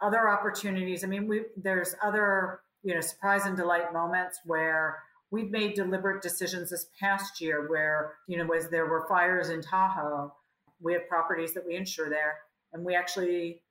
other 0.00 0.28
opportunities. 0.28 1.04
I 1.04 1.06
mean, 1.06 1.26
we 1.26 1.42
there's 1.56 1.94
other 2.02 2.60
you 2.82 2.94
know 2.94 3.00
surprise 3.00 3.46
and 3.46 3.56
delight 3.56 3.92
moments 3.92 4.40
where 4.44 4.98
we've 5.30 5.50
made 5.50 5.74
deliberate 5.74 6.22
decisions 6.22 6.70
this 6.70 6.86
past 6.98 7.40
year 7.40 7.68
where, 7.68 8.14
you 8.26 8.38
know, 8.38 8.50
as 8.52 8.68
there 8.68 8.86
were 8.86 9.06
fires 9.08 9.50
in 9.50 9.60
Tahoe, 9.60 10.32
we 10.80 10.92
have 10.94 11.08
properties 11.08 11.54
that 11.54 11.66
we 11.66 11.76
insure 11.76 12.08
there, 12.08 12.36
and 12.72 12.84
we 12.84 12.94
actually 12.94 13.62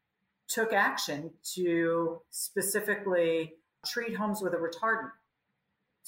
took 0.49 0.73
action 0.73 1.31
to 1.55 2.21
specifically 2.29 3.53
treat 3.85 4.15
homes 4.15 4.41
with 4.41 4.53
a 4.53 4.57
retardant 4.57 5.11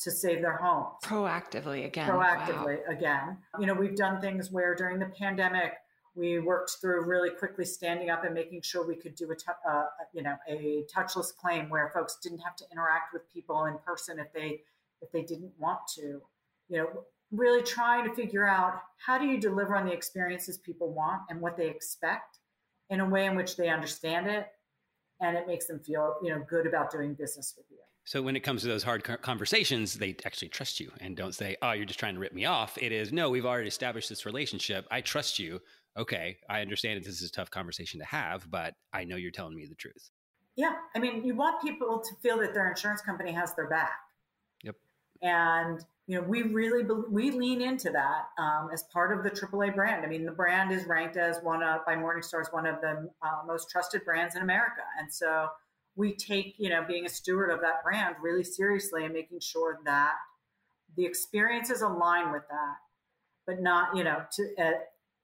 to 0.04 0.12
save 0.12 0.42
their 0.42 0.58
homes. 0.58 0.96
Proactively 1.04 1.86
again. 1.86 2.10
Proactively 2.10 2.78
wow. 2.88 2.94
again. 2.96 3.38
You 3.60 3.66
know, 3.66 3.74
we've 3.74 3.96
done 3.96 4.22
things 4.22 4.50
where 4.50 4.76
during 4.76 5.00
the 5.00 5.12
pandemic, 5.20 5.74
we 6.20 6.40
worked 6.40 6.78
through 6.82 7.06
really 7.06 7.30
quickly 7.30 7.66
standing 7.66 8.10
up 8.10 8.26
and 8.26 8.34
making 8.34 8.62
sure 8.62 8.86
we 8.86 8.96
could 8.96 9.16
do 9.16 9.32
a, 9.32 9.70
uh, 9.70 9.86
you 10.14 10.22
know, 10.22 10.36
a 10.48 10.84
touchless 10.94 11.34
claim 11.36 11.70
where 11.70 11.90
folks 11.94 12.18
didn't 12.22 12.40
have 12.40 12.56
to 12.58 12.66
interact 12.72 13.14
with 13.14 13.22
people 13.34 13.66
in 13.66 13.78
person 13.86 14.20
if 14.20 14.32
they 14.34 14.62
if 15.02 15.12
they 15.12 15.22
didn't 15.22 15.52
want 15.58 15.80
to. 15.96 16.22
You 16.68 16.78
know, 16.78 16.88
really 17.32 17.64
trying 17.64 18.08
to 18.08 18.14
figure 18.14 18.48
out 18.48 18.82
how 18.98 19.18
do 19.18 19.26
you 19.26 19.40
deliver 19.40 19.76
on 19.76 19.86
the 19.86 19.94
experiences 19.94 20.58
people 20.58 20.94
want 20.94 21.22
and 21.30 21.40
what 21.40 21.56
they 21.56 21.70
expect 21.70 22.40
in 22.90 23.00
a 23.00 23.08
way 23.08 23.26
in 23.26 23.36
which 23.36 23.56
they 23.56 23.70
understand 23.70 24.28
it 24.28 24.48
and 25.22 25.38
it 25.38 25.48
makes 25.48 25.68
them 25.68 25.80
feel, 25.80 26.16
you 26.24 26.30
know, 26.30 26.44
good 26.50 26.66
about 26.66 26.92
doing 26.92 27.14
business 27.14 27.54
with 27.58 27.66
you. 27.70 27.78
So 28.06 28.24
when 28.24 28.36
it 28.36 28.40
comes 28.40 28.64
to 28.64 28.68
those 28.68 28.82
hard 28.82 29.04
conversations, 29.22 29.94
they 29.94 30.16
actually 30.26 30.50
trust 30.50 30.80
you 30.80 30.92
and 31.00 31.16
don't 31.16 31.36
say, 31.36 31.58
"Oh, 31.62 31.74
you're 31.74 31.86
just 31.86 32.00
trying 32.00 32.16
to 32.16 32.20
rip 32.20 32.34
me 32.34 32.46
off." 32.46 32.76
It 32.82 32.92
is, 32.92 33.14
"No, 33.14 33.30
we've 33.30 33.46
already 33.46 33.68
established 33.68 34.10
this 34.10 34.26
relationship. 34.26 34.88
I 34.90 35.02
trust 35.02 35.38
you. 35.38 35.62
Okay, 36.00 36.38
I 36.50 36.62
understand 36.62 36.98
that 36.98 37.06
this 37.06 37.22
is 37.22 37.30
a 37.30 37.32
tough 37.32 37.52
conversation 37.52 38.00
to 38.00 38.06
have, 38.06 38.50
but 38.50 38.74
I 38.94 39.04
know 39.04 39.18
you're 39.18 39.32
telling 39.32 39.56
me 39.56 39.66
the 39.66 39.76
truth." 39.76 40.10
Yeah, 40.56 40.76
I 40.96 41.00
mean, 41.00 41.24
you 41.26 41.36
want 41.36 41.62
people 41.62 42.00
to 42.00 42.16
feel 42.22 42.40
that 42.40 42.54
their 42.54 42.70
insurance 42.70 43.02
company 43.02 43.32
has 43.32 43.54
their 43.54 43.68
back 43.68 44.00
Yep. 44.64 44.76
and 45.22 45.86
you 46.08 46.20
know 46.20 46.28
we 46.28 46.44
really 46.44 46.84
we 47.10 47.32
lean 47.32 47.62
into 47.62 47.90
that 47.92 48.30
um, 48.38 48.70
as 48.74 48.84
part 48.92 49.18
of 49.18 49.24
the 49.24 49.30
AAA 49.30 49.76
brand. 49.76 50.06
I 50.06 50.08
mean, 50.08 50.26
the 50.26 50.32
brand 50.32 50.72
is 50.72 50.86
ranked 50.86 51.18
as 51.18 51.40
one 51.44 51.62
of 51.62 51.86
by 51.86 51.96
Morningstar 51.96 52.42
as 52.42 52.48
one 52.52 52.66
of 52.66 52.82
the 52.82 53.10
uh, 53.22 53.42
most 53.46 53.70
trusted 53.70 54.04
brands 54.06 54.36
in 54.36 54.42
America, 54.42 54.82
and 55.00 55.14
so 55.14 55.48
we 55.96 56.16
take 56.16 56.56
you 56.58 56.70
know 56.70 56.84
being 56.88 57.06
a 57.06 57.10
steward 57.10 57.52
of 57.52 57.62
that 57.62 57.84
brand 57.84 58.16
really 58.22 58.44
seriously 58.44 59.04
and 59.04 59.14
making 59.14 59.40
sure 59.40 59.80
that 59.86 60.14
the 60.96 61.06
experiences 61.06 61.82
align 61.82 62.32
with 62.32 62.44
that, 62.50 62.76
but 63.46 63.62
not 63.62 63.96
you 63.96 64.04
know 64.04 64.24
to 64.32 64.44
uh, 64.58 64.72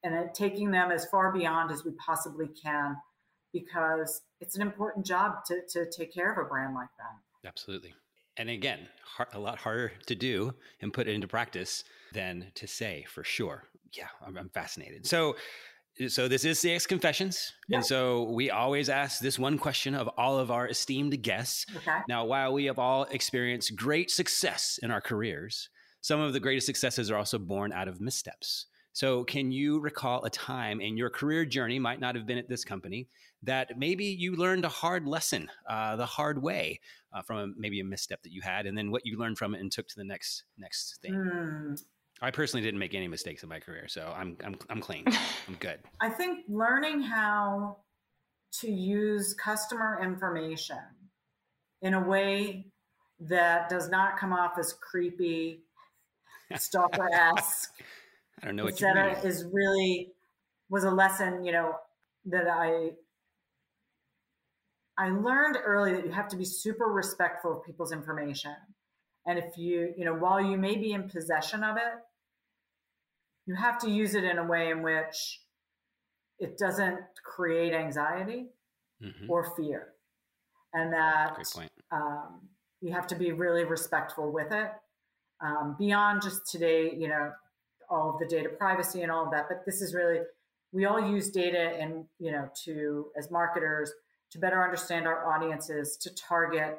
and 0.06 0.34
taking 0.34 0.72
them 0.72 0.91
as 0.91 1.06
far 1.08 1.34
beyond 1.34 1.72
as 1.72 1.84
we 1.84 1.91
possibly 1.94 2.48
can 2.48 2.96
because 3.52 4.22
it's 4.39 4.56
an 4.56 4.62
important 4.62 5.06
job 5.06 5.34
to, 5.48 5.60
to 5.70 5.89
take 5.89 6.13
care 6.13 6.32
of 6.32 6.38
a 6.38 6.48
brand 6.48 6.76
like 6.76 6.89
that. 6.98 7.48
Absolutely 7.48 7.94
and 8.38 8.50
again, 8.50 8.80
a 9.34 9.39
lot 9.39 9.58
harder 9.58 9.94
to 10.08 10.15
do 10.15 10.54
and 10.82 10.94
put 10.94 11.08
it 11.08 11.13
into 11.13 11.28
practice 11.28 11.84
than 12.13 12.52
to 12.56 12.68
say 12.68 13.06
for 13.08 13.24
sure. 13.24 13.63
Yeah, 13.94 14.08
I'm, 14.26 14.38
I'm 14.38 14.50
fascinated. 14.50 15.06
So, 15.06 15.36
so 16.10 16.28
this 16.28 16.44
is 16.44 16.60
CX 16.60 16.88
Confessions, 16.88 17.54
yeah. 17.70 17.78
and 17.78 17.86
so 17.86 18.24
we 18.24 18.52
always 18.52 18.89
ask 18.89 19.22
this 19.22 19.39
one 19.39 19.58
question 19.58 19.96
of 19.96 20.10
all 20.18 20.38
of 20.38 20.52
our 20.52 20.68
esteemed 20.68 21.22
guests. 21.22 21.65
Okay. 21.78 22.00
Now, 22.10 22.26
while 22.26 22.52
we 22.52 22.65
have 22.65 22.80
all 22.80 23.04
experienced 23.06 23.76
great 23.76 24.12
success 24.12 24.78
in 24.84 24.91
our 24.91 25.00
careers, 25.00 25.70
some 26.02 26.20
of 26.20 26.34
the 26.34 26.41
greatest 26.41 26.65
successes 26.65 27.10
are 27.10 27.18
also 27.18 27.39
born 27.39 27.72
out 27.72 27.88
of 27.88 28.02
missteps. 28.02 28.65
So, 28.95 29.25
can 29.25 29.51
you 29.51 29.81
recall 29.81 30.23
a 30.23 30.29
time 30.29 30.79
in 30.79 30.95
your 30.95 31.10
career 31.10 31.43
journey, 31.43 31.79
might 31.79 31.99
not 31.99 32.15
have 32.15 32.25
been 32.25 32.38
at 32.38 32.47
this 32.47 32.63
company, 32.63 33.10
that 33.43 33.77
maybe 33.77 34.05
you 34.05 34.38
learned 34.38 34.63
a 34.63 34.69
hard 34.69 35.05
lesson 35.05 35.51
uh, 35.69 35.97
the 35.97 36.05
hard 36.05 36.41
way 36.41 36.79
uh, 37.13 37.21
from 37.21 37.38
a, 37.38 37.47
maybe 37.58 37.81
a 37.81 37.84
misstep 37.84 38.23
that 38.23 38.31
you 38.31 38.41
had, 38.41 38.65
and 38.65 38.77
then 38.77 38.91
what 38.91 39.05
you 39.05 39.17
learned 39.17 39.38
from 39.38 39.53
it 39.53 39.60
and 39.60 39.69
took 39.69 39.86
to 39.89 39.95
the 39.97 40.05
next 40.05 40.45
next 40.58 41.01
thing. 41.01 41.13
Mm. 41.13 41.84
I 42.21 42.31
personally 42.31 42.63
didn't 42.63 42.79
make 42.79 42.93
any 42.95 43.10
mistakes 43.10 43.43
in 43.43 43.49
my 43.49 43.60
career, 43.60 43.89
so 43.89 44.13
I'm 44.15 44.38
I'm 44.45 44.55
I'm 44.69 44.79
clean. 44.79 45.03
I'm 45.49 45.55
good. 45.60 45.79
I 45.99 46.08
think 46.08 46.45
learning 46.47 47.01
how 47.01 47.79
to 48.62 48.71
use 48.71 49.34
customer 49.34 49.99
information 50.01 50.79
in 51.81 51.95
a 51.95 51.99
way 51.99 52.67
that 53.19 53.67
does 53.67 53.89
not 53.89 54.17
come 54.17 54.31
off 54.31 54.58
as 54.58 54.71
creepy, 54.71 55.65
stalker 56.55 57.10
esque. 57.12 57.73
I 58.41 58.45
don't 58.45 58.56
know 58.56 58.65
what 58.65 58.80
you 58.80 58.93
mean. 58.93 59.15
Is 59.24 59.45
really 59.52 60.12
was 60.69 60.84
a 60.84 60.91
lesson, 60.91 61.45
you 61.45 61.52
know, 61.52 61.76
that 62.26 62.48
I 62.48 62.91
I 64.98 65.10
learned 65.10 65.58
early 65.63 65.93
that 65.93 66.06
you 66.06 66.12
have 66.12 66.30
to 66.30 66.38
be 66.38 66.45
super 66.45 66.86
respectful 66.86 67.58
of 67.58 67.65
people's 67.65 67.91
information. 67.91 68.56
And 69.26 69.39
if 69.39 69.58
you, 69.58 69.93
you 69.98 70.06
know, 70.06 70.13
while 70.13 70.41
you 70.41 70.58
may 70.58 70.76
be 70.76 70.93
in 70.93 71.10
possession 71.10 71.63
of 71.63 71.78
it, 71.78 71.93
you 73.45 73.56
have 73.56 73.80
to 73.80 73.89
use 73.89 74.15
it 74.15 74.24
in 74.24 74.38
a 74.38 74.43
way 74.43 74.69
in 74.69 74.82
which 74.84 75.41
it 76.39 76.58
doesn't 76.58 77.00
create 77.24 77.74
anxiety 77.74 78.48
mm-hmm. 79.04 79.30
or 79.30 79.56
fear. 79.56 79.93
And 80.74 80.93
that 80.93 81.38
um, 81.91 82.41
you 82.82 82.93
have 82.93 83.08
to 83.08 83.15
be 83.15 83.32
really 83.32 83.63
respectful 83.63 84.32
with 84.32 84.52
it 84.52 84.71
um, 85.41 85.76
beyond 85.78 86.21
just 86.21 86.50
today, 86.50 86.93
you 86.98 87.08
know, 87.08 87.32
all 87.89 88.10
of 88.12 88.19
the 88.19 88.26
data 88.26 88.50
privacy 88.50 89.02
and 89.02 89.12
all 89.12 89.26
of 89.26 89.32
that. 89.32 89.45
But 89.48 89.65
this 89.65 89.82
is 89.82 89.93
really, 89.93 90.19
we 90.71 90.86
all 90.86 91.10
use 91.10 91.30
data 91.30 91.78
and, 91.80 92.06
you 92.19 92.32
know, 92.32 92.50
to, 92.65 93.08
as 93.17 93.32
marketers, 93.32 93.91
to 94.32 94.39
better 94.39 94.63
understand 94.63 95.08
our 95.08 95.34
audiences, 95.34 95.98
to 95.98 96.13
target, 96.15 96.78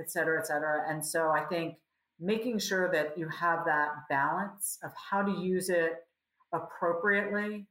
et 0.00 0.10
cetera, 0.10 0.38
et 0.40 0.46
cetera. 0.46 0.90
And 0.90 1.04
so 1.04 1.30
I 1.30 1.44
think 1.44 1.76
making 2.20 2.58
sure 2.58 2.90
that 2.92 3.16
you 3.16 3.28
have 3.28 3.64
that 3.66 3.90
balance 4.08 4.78
of 4.82 4.92
how 5.10 5.22
to 5.22 5.32
use 5.32 5.68
it 5.68 6.04
appropriately 6.52 7.66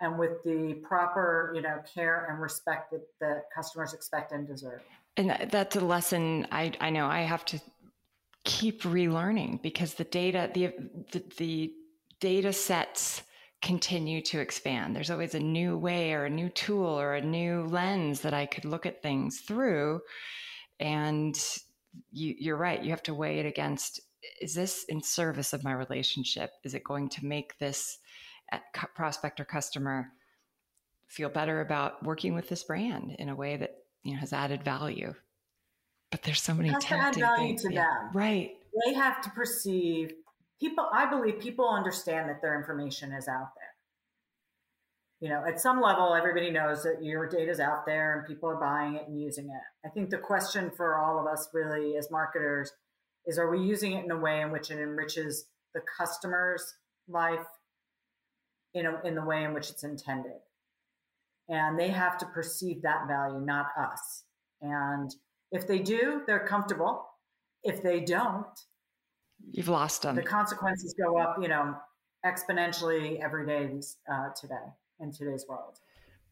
and 0.00 0.18
with 0.18 0.42
the 0.44 0.74
proper, 0.82 1.52
you 1.54 1.62
know, 1.62 1.78
care 1.94 2.26
and 2.30 2.40
respect 2.40 2.90
that, 2.90 3.02
the 3.20 3.42
customers 3.54 3.92
expect 3.92 4.32
and 4.32 4.46
deserve. 4.46 4.80
And 5.16 5.48
that's 5.50 5.76
a 5.76 5.80
lesson 5.80 6.46
I, 6.50 6.72
I 6.80 6.90
know 6.90 7.06
I 7.06 7.20
have 7.20 7.44
to 7.46 7.60
keep 8.44 8.82
relearning 8.82 9.60
because 9.60 9.94
the 9.94 10.04
data, 10.04 10.50
the, 10.54 10.72
the, 11.12 11.24
the 11.36 11.72
data 12.20 12.52
sets 12.52 13.22
continue 13.62 14.22
to 14.22 14.40
expand. 14.40 14.96
There's 14.96 15.10
always 15.10 15.34
a 15.34 15.40
new 15.40 15.76
way 15.76 16.12
or 16.12 16.24
a 16.24 16.30
new 16.30 16.48
tool 16.48 16.86
or 16.86 17.14
a 17.14 17.20
new 17.20 17.64
lens 17.64 18.20
that 18.22 18.32
I 18.32 18.46
could 18.46 18.64
look 18.64 18.86
at 18.86 19.02
things 19.02 19.40
through. 19.40 20.00
And 20.78 21.38
you, 22.10 22.54
are 22.54 22.56
right. 22.56 22.82
You 22.82 22.90
have 22.90 23.02
to 23.04 23.14
weigh 23.14 23.38
it 23.38 23.46
against 23.46 24.00
is 24.40 24.54
this 24.54 24.84
in 24.84 25.02
service 25.02 25.52
of 25.52 25.64
my 25.64 25.72
relationship? 25.72 26.50
Is 26.64 26.74
it 26.74 26.84
going 26.84 27.08
to 27.10 27.24
make 27.24 27.58
this 27.58 27.98
uh, 28.52 28.58
prospect 28.94 29.40
or 29.40 29.44
customer 29.44 30.12
feel 31.08 31.28
better 31.28 31.60
about 31.60 32.02
working 32.04 32.34
with 32.34 32.48
this 32.48 32.62
brand 32.64 33.16
in 33.18 33.28
a 33.28 33.34
way 33.34 33.56
that 33.56 33.76
you 34.02 34.12
know 34.12 34.20
has 34.20 34.32
added 34.32 34.62
value? 34.62 35.14
But 36.10 36.22
there's 36.22 36.42
so 36.42 36.54
many 36.54 36.70
tempting 36.80 37.24
things. 37.36 37.62
to 37.62 37.72
yeah. 37.72 37.82
them. 37.82 38.10
Right. 38.12 38.52
They 38.84 38.94
have 38.94 39.20
to 39.22 39.30
perceive 39.30 40.12
people 40.60 40.88
i 40.92 41.08
believe 41.08 41.38
people 41.40 41.68
understand 41.68 42.28
that 42.28 42.40
their 42.42 42.58
information 42.58 43.12
is 43.12 43.28
out 43.28 43.50
there 43.56 43.74
you 45.20 45.28
know 45.28 45.44
at 45.46 45.60
some 45.60 45.80
level 45.80 46.14
everybody 46.14 46.50
knows 46.50 46.82
that 46.82 47.02
your 47.02 47.28
data 47.28 47.50
is 47.50 47.60
out 47.60 47.86
there 47.86 48.18
and 48.18 48.26
people 48.26 48.48
are 48.48 48.60
buying 48.60 48.96
it 48.96 49.06
and 49.08 49.20
using 49.20 49.46
it 49.46 49.86
i 49.86 49.90
think 49.90 50.10
the 50.10 50.18
question 50.18 50.70
for 50.76 50.98
all 50.98 51.18
of 51.18 51.26
us 51.26 51.48
really 51.52 51.96
as 51.96 52.10
marketers 52.10 52.72
is 53.26 53.38
are 53.38 53.50
we 53.50 53.60
using 53.60 53.92
it 53.92 54.04
in 54.04 54.10
a 54.10 54.18
way 54.18 54.40
in 54.40 54.50
which 54.50 54.70
it 54.70 54.78
enriches 54.78 55.46
the 55.74 55.80
customer's 55.98 56.74
life 57.08 57.46
in, 58.74 58.84
the 59.14 59.24
way 59.24 59.44
in 59.44 59.54
which 59.54 59.70
it's 59.70 59.84
intended? 59.84 60.38
And 61.48 61.78
they 61.78 61.88
have 61.88 62.16
to 62.18 62.26
perceive 62.26 62.82
that 62.82 63.08
value, 63.08 63.40
not 63.40 63.66
us. 63.78 64.24
And 64.62 65.12
if 65.50 65.66
they 65.66 65.80
do, 65.80 66.22
they're 66.26 66.46
comfortable. 66.46 67.06
If 67.64 67.82
they 67.82 68.00
don't, 68.00 68.46
you've 69.50 69.68
lost 69.68 70.02
them. 70.02 70.16
The 70.16 70.22
consequences 70.22 70.94
go 70.94 71.18
up, 71.18 71.36
you 71.40 71.48
know, 71.48 71.76
exponentially 72.24 73.20
every 73.20 73.46
day 73.46 73.80
uh, 74.10 74.30
today 74.38 74.54
in 75.00 75.12
today's 75.12 75.46
world. 75.48 75.78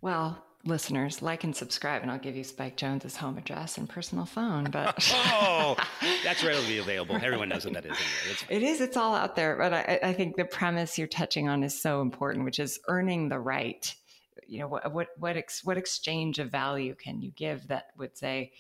Well, 0.00 0.42
listeners, 0.64 1.22
like 1.22 1.44
and 1.44 1.54
subscribe, 1.54 2.02
and 2.02 2.10
I'll 2.10 2.18
give 2.18 2.36
you 2.36 2.44
Spike 2.44 2.76
Jones's 2.76 3.16
home 3.16 3.38
address 3.38 3.78
and 3.78 3.88
personal 3.88 4.24
phone. 4.24 4.64
But 4.64 4.96
oh, 5.14 5.76
that's 6.22 6.44
readily 6.44 6.78
available. 6.78 7.16
Everyone 7.16 7.48
knows 7.48 7.64
what 7.64 7.74
that 7.74 7.86
is. 7.86 7.92
Anyway. 7.92 8.30
It's 8.30 8.44
it 8.48 8.62
is. 8.62 8.80
It's 8.80 8.96
all 8.96 9.14
out 9.14 9.34
there. 9.34 9.56
But 9.56 9.72
I, 9.72 9.98
I, 10.02 10.12
think 10.12 10.36
the 10.36 10.44
premise 10.44 10.98
you're 10.98 11.08
touching 11.08 11.48
on 11.48 11.62
is 11.62 11.80
so 11.80 12.00
important, 12.00 12.44
which 12.44 12.58
is 12.58 12.78
earning 12.88 13.28
the 13.28 13.40
right. 13.40 13.92
You 14.46 14.60
know, 14.60 14.68
what 14.68 14.92
what 14.92 15.08
what, 15.18 15.36
ex, 15.36 15.64
what 15.64 15.76
exchange 15.76 16.38
of 16.38 16.50
value 16.50 16.94
can 16.94 17.20
you 17.20 17.30
give 17.32 17.68
that 17.68 17.86
would 17.96 18.16
say 18.16 18.52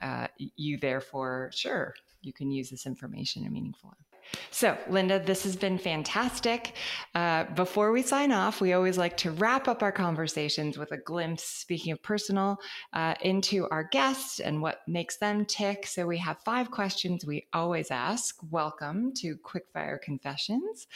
uh, 0.00 0.28
you 0.38 0.78
therefore 0.78 1.50
sure 1.52 1.94
you 2.26 2.32
can 2.32 2.50
use 2.50 2.68
this 2.70 2.86
information 2.86 3.42
in 3.42 3.48
a 3.48 3.50
meaningful 3.50 3.90
way. 3.90 4.06
So, 4.50 4.76
Linda, 4.88 5.20
this 5.20 5.44
has 5.44 5.56
been 5.56 5.78
fantastic. 5.78 6.74
Uh, 7.14 7.44
before 7.44 7.92
we 7.92 8.02
sign 8.02 8.32
off, 8.32 8.60
we 8.60 8.72
always 8.72 8.98
like 8.98 9.16
to 9.18 9.30
wrap 9.30 9.68
up 9.68 9.82
our 9.82 9.92
conversations 9.92 10.76
with 10.76 10.90
a 10.92 10.96
glimpse, 10.96 11.44
speaking 11.44 11.92
of 11.92 12.02
personal, 12.02 12.58
uh, 12.92 13.14
into 13.20 13.68
our 13.70 13.84
guests 13.84 14.40
and 14.40 14.60
what 14.60 14.80
makes 14.88 15.18
them 15.18 15.44
tick. 15.44 15.86
So, 15.86 16.06
we 16.06 16.18
have 16.18 16.38
five 16.44 16.70
questions 16.70 17.24
we 17.24 17.46
always 17.52 17.90
ask. 17.92 18.36
Welcome 18.50 19.12
to 19.18 19.36
Quickfire 19.36 20.00
Confessions. 20.00 20.88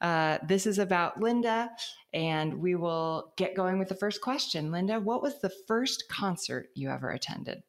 Uh, 0.00 0.38
this 0.46 0.66
is 0.66 0.78
about 0.78 1.20
Linda, 1.20 1.70
and 2.14 2.54
we 2.54 2.74
will 2.74 3.34
get 3.36 3.54
going 3.54 3.78
with 3.78 3.88
the 3.88 3.94
first 3.94 4.22
question. 4.22 4.72
Linda, 4.72 4.98
what 4.98 5.22
was 5.22 5.40
the 5.40 5.52
first 5.66 6.04
concert 6.08 6.68
you 6.74 6.88
ever 6.88 7.10
attended? 7.10 7.62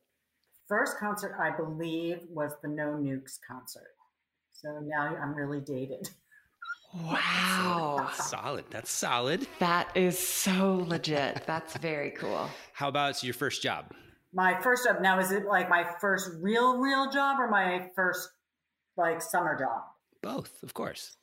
First 0.70 1.00
concert, 1.00 1.36
I 1.40 1.50
believe, 1.50 2.20
was 2.30 2.52
the 2.62 2.68
No 2.68 2.90
Nukes 2.90 3.40
concert. 3.46 3.96
So 4.52 4.80
now 4.84 5.18
I'm 5.20 5.34
really 5.34 5.62
dated. 5.62 6.10
Wow. 6.94 7.96
That's 8.08 8.30
solid. 8.30 8.66
That's 8.70 8.92
solid. 8.92 9.48
That 9.58 9.90
is 9.96 10.20
so 10.20 10.86
legit. 10.88 11.42
That's 11.48 11.76
very 11.78 12.12
cool. 12.12 12.48
How 12.74 12.88
about 12.88 13.24
your 13.24 13.34
first 13.34 13.64
job? 13.64 13.92
My 14.32 14.62
first 14.62 14.86
job. 14.86 15.02
Now, 15.02 15.20
is 15.20 15.32
it 15.32 15.46
like 15.46 15.70
my 15.70 15.84
first 16.00 16.30
real, 16.40 16.78
real 16.78 17.10
job 17.10 17.40
or 17.40 17.50
my 17.50 17.90
first 17.96 18.30
like 18.96 19.24
summer 19.24 19.58
job? 19.58 19.82
Both, 20.22 20.62
of 20.62 20.76
course. 20.76 21.18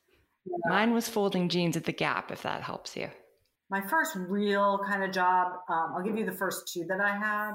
Yeah. 0.44 0.56
Mine 0.66 0.92
was 0.92 1.08
folding 1.08 1.48
jeans 1.48 1.76
at 1.76 1.84
the 1.84 1.92
Gap, 1.92 2.32
if 2.32 2.42
that 2.42 2.62
helps 2.62 2.96
you. 2.96 3.10
My 3.70 3.80
first 3.80 4.16
real 4.16 4.80
kind 4.88 5.04
of 5.04 5.12
job, 5.12 5.52
um, 5.68 5.94
I'll 5.96 6.02
give 6.02 6.16
you 6.16 6.26
the 6.26 6.32
first 6.32 6.72
two 6.72 6.84
that 6.88 7.00
I 7.00 7.16
had. 7.16 7.52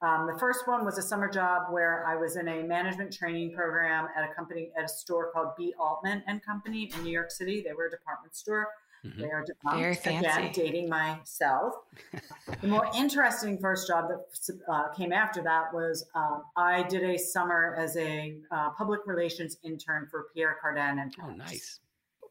Um, 0.00 0.28
the 0.32 0.38
first 0.38 0.68
one 0.68 0.84
was 0.84 0.96
a 0.96 1.02
summer 1.02 1.28
job 1.28 1.72
where 1.72 2.06
I 2.06 2.14
was 2.14 2.36
in 2.36 2.46
a 2.46 2.62
management 2.62 3.12
training 3.12 3.52
program 3.52 4.06
at 4.16 4.28
a 4.28 4.32
company 4.32 4.70
at 4.78 4.84
a 4.84 4.88
store 4.88 5.32
called 5.32 5.48
B. 5.56 5.74
Altman 5.78 6.22
and 6.26 6.44
Company 6.44 6.92
in 6.94 7.02
New 7.02 7.10
York 7.10 7.30
City. 7.30 7.64
They 7.66 7.72
were 7.72 7.86
a 7.86 7.90
department 7.90 8.36
store. 8.36 8.68
Mm-hmm. 9.04 9.20
They 9.20 9.30
are 9.30 9.44
defunct. 9.44 9.78
Very 9.78 9.94
fancy. 9.94 10.28
Again, 10.28 10.52
dating 10.52 10.88
myself. 10.88 11.74
the 12.60 12.68
more 12.68 12.88
interesting 12.96 13.58
first 13.58 13.88
job 13.88 14.08
that 14.08 14.58
uh, 14.68 14.88
came 14.94 15.12
after 15.12 15.42
that 15.42 15.72
was 15.72 16.06
um, 16.14 16.42
I 16.56 16.82
did 16.84 17.04
a 17.04 17.18
summer 17.18 17.76
as 17.78 17.96
a 17.96 18.36
uh, 18.50 18.70
public 18.70 19.00
relations 19.06 19.56
intern 19.64 20.08
for 20.10 20.26
Pierre 20.34 20.56
Cardin 20.62 21.00
and. 21.00 21.14
Oh, 21.22 21.30
nice. 21.30 21.80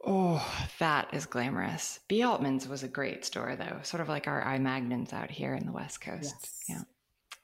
Oh, 0.06 0.70
that 0.80 1.10
is 1.14 1.26
glamorous. 1.26 2.00
B. 2.08 2.22
Altman's 2.24 2.68
was 2.68 2.84
a 2.84 2.88
great 2.88 3.26
store, 3.26 3.56
though, 3.56 3.80
sort 3.84 4.00
of 4.00 4.08
like 4.08 4.28
our 4.28 4.46
I. 4.46 4.58
Magnins 4.60 5.12
out 5.12 5.32
here 5.32 5.54
in 5.54 5.66
the 5.66 5.72
West 5.72 6.02
Coast. 6.02 6.36
Yes. 6.42 6.64
Yeah. 6.70 6.82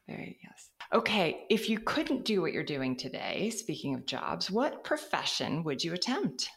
Very 0.08 0.38
yes. 0.44 0.70
Okay, 0.92 1.46
if 1.50 1.70
you 1.70 1.80
couldn't 1.80 2.26
do 2.26 2.42
what 2.42 2.52
you're 2.52 2.64
doing 2.64 2.96
today, 2.98 3.50
speaking 3.50 3.96
of 3.96 4.06
jobs, 4.06 4.52
what 4.52 4.84
profession 4.84 5.64
would 5.64 5.84
you 5.84 5.94
attempt? 5.94 6.50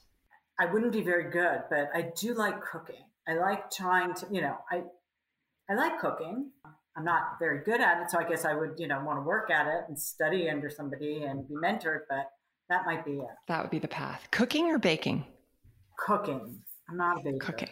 I 0.58 0.66
wouldn't 0.66 0.92
be 0.92 1.02
very 1.02 1.30
good, 1.30 1.62
but 1.70 1.90
I 1.94 2.10
do 2.20 2.34
like 2.34 2.60
cooking. 2.60 3.04
I 3.28 3.34
like 3.34 3.70
trying 3.70 4.14
to, 4.14 4.26
you 4.30 4.40
know, 4.40 4.56
I 4.70 4.82
I 5.68 5.74
like 5.74 5.98
cooking. 6.00 6.50
I'm 6.96 7.04
not 7.04 7.38
very 7.38 7.62
good 7.64 7.80
at 7.80 8.00
it, 8.00 8.10
so 8.10 8.18
I 8.18 8.24
guess 8.24 8.44
I 8.44 8.54
would, 8.54 8.74
you 8.78 8.88
know, 8.88 9.02
want 9.04 9.18
to 9.18 9.22
work 9.22 9.50
at 9.50 9.66
it 9.66 9.84
and 9.88 9.98
study 9.98 10.48
under 10.48 10.70
somebody 10.70 11.24
and 11.24 11.46
be 11.46 11.54
mentored, 11.54 12.00
but 12.08 12.30
that 12.68 12.86
might 12.86 13.04
be 13.04 13.18
it. 13.18 13.34
That 13.48 13.62
would 13.62 13.70
be 13.70 13.78
the 13.78 13.88
path. 13.88 14.28
Cooking 14.30 14.66
or 14.66 14.78
baking? 14.78 15.24
Cooking. 15.98 16.62
I'm 16.88 16.96
not 16.96 17.20
a 17.20 17.22
baker. 17.22 17.38
Cooking. 17.40 17.68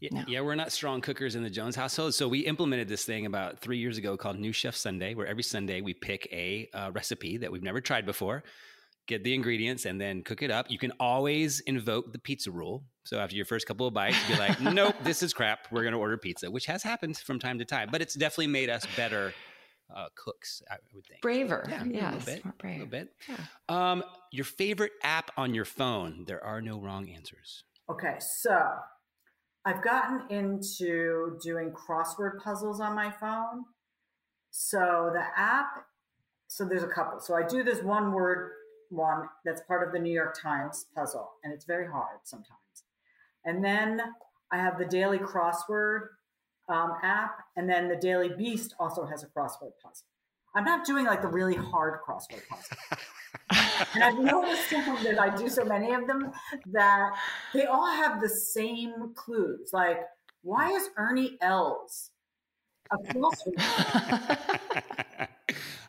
Yeah, 0.00 0.10
no. 0.12 0.24
yeah, 0.28 0.40
we're 0.40 0.54
not 0.54 0.70
strong 0.72 1.00
cookers 1.00 1.34
in 1.34 1.42
the 1.42 1.50
Jones 1.50 1.74
household. 1.74 2.14
So 2.14 2.28
we 2.28 2.40
implemented 2.40 2.88
this 2.88 3.04
thing 3.04 3.26
about 3.26 3.58
three 3.58 3.78
years 3.78 3.98
ago 3.98 4.16
called 4.16 4.38
New 4.38 4.52
Chef 4.52 4.76
Sunday, 4.76 5.14
where 5.14 5.26
every 5.26 5.42
Sunday 5.42 5.80
we 5.80 5.94
pick 5.94 6.28
a 6.32 6.68
uh, 6.72 6.90
recipe 6.92 7.36
that 7.38 7.50
we've 7.50 7.62
never 7.62 7.80
tried 7.80 8.06
before, 8.06 8.44
get 9.06 9.24
the 9.24 9.34
ingredients, 9.34 9.86
and 9.86 10.00
then 10.00 10.22
cook 10.22 10.42
it 10.42 10.50
up. 10.50 10.70
You 10.70 10.78
can 10.78 10.92
always 11.00 11.60
invoke 11.60 12.12
the 12.12 12.18
pizza 12.18 12.50
rule. 12.50 12.84
So 13.04 13.18
after 13.18 13.34
your 13.34 13.44
first 13.44 13.66
couple 13.66 13.86
of 13.86 13.94
bites, 13.94 14.16
be 14.28 14.36
like, 14.36 14.60
nope, 14.60 14.94
this 15.02 15.22
is 15.22 15.32
crap. 15.32 15.66
We're 15.72 15.82
going 15.82 15.94
to 15.94 15.98
order 15.98 16.16
pizza, 16.16 16.50
which 16.50 16.66
has 16.66 16.82
happened 16.82 17.16
from 17.16 17.38
time 17.38 17.58
to 17.58 17.64
time, 17.64 17.88
but 17.90 18.00
it's 18.00 18.14
definitely 18.14 18.48
made 18.48 18.70
us 18.70 18.86
better 18.96 19.32
uh, 19.94 20.06
cooks, 20.14 20.62
I 20.70 20.76
would 20.94 21.06
think. 21.06 21.22
Braver. 21.22 21.66
Yeah, 21.68 21.84
yes, 21.84 22.02
a 22.02 22.16
little 22.16 22.34
bit. 22.34 22.44
More 22.44 22.54
brave. 22.58 22.74
A 22.74 22.78
little 22.84 22.90
bit. 22.90 23.12
Yeah. 23.28 23.92
Um, 23.92 24.04
your 24.30 24.44
favorite 24.44 24.92
app 25.02 25.30
on 25.36 25.54
your 25.54 25.64
phone? 25.64 26.24
There 26.26 26.44
are 26.44 26.60
no 26.60 26.78
wrong 26.78 27.08
answers. 27.08 27.64
Okay, 27.90 28.16
so 28.20 28.60
I've 29.68 29.82
gotten 29.82 30.22
into 30.30 31.38
doing 31.42 31.72
crossword 31.72 32.42
puzzles 32.42 32.80
on 32.80 32.94
my 32.94 33.10
phone. 33.10 33.66
So 34.50 35.10
the 35.12 35.22
app, 35.36 35.84
so 36.46 36.64
there's 36.64 36.84
a 36.84 36.88
couple. 36.88 37.20
So 37.20 37.34
I 37.34 37.46
do 37.46 37.62
this 37.62 37.82
one 37.82 38.12
word 38.12 38.52
one 38.88 39.28
that's 39.44 39.60
part 39.68 39.86
of 39.86 39.92
the 39.92 39.98
New 39.98 40.10
York 40.10 40.34
Times 40.40 40.86
puzzle, 40.96 41.32
and 41.44 41.52
it's 41.52 41.66
very 41.66 41.86
hard 41.86 42.20
sometimes. 42.24 42.48
And 43.44 43.62
then 43.62 44.00
I 44.50 44.56
have 44.56 44.78
the 44.78 44.86
Daily 44.86 45.18
Crossword 45.18 46.08
um, 46.70 46.94
app, 47.02 47.36
and 47.54 47.68
then 47.68 47.90
the 47.90 47.96
Daily 47.96 48.30
Beast 48.30 48.74
also 48.80 49.04
has 49.04 49.22
a 49.22 49.26
crossword 49.26 49.72
puzzle. 49.82 50.06
I'm 50.54 50.64
not 50.64 50.86
doing 50.86 51.04
like 51.04 51.20
the 51.20 51.28
really 51.28 51.56
hard 51.56 52.00
crossword 52.08 52.40
puzzle. 52.48 52.78
and 53.94 54.04
I've 54.04 54.18
noticed 54.18 54.70
that 54.70 55.18
I 55.18 55.34
do 55.36 55.48
so 55.48 55.64
many 55.64 55.92
of 55.92 56.06
them 56.06 56.32
that 56.72 57.10
they 57.54 57.64
all 57.64 57.90
have 57.90 58.20
the 58.20 58.28
same 58.28 59.12
clues. 59.14 59.70
Like, 59.72 60.00
why 60.42 60.72
is 60.72 60.88
Ernie 60.96 61.36
Els 61.40 62.10
a 62.90 62.98
crossword? 62.98 64.48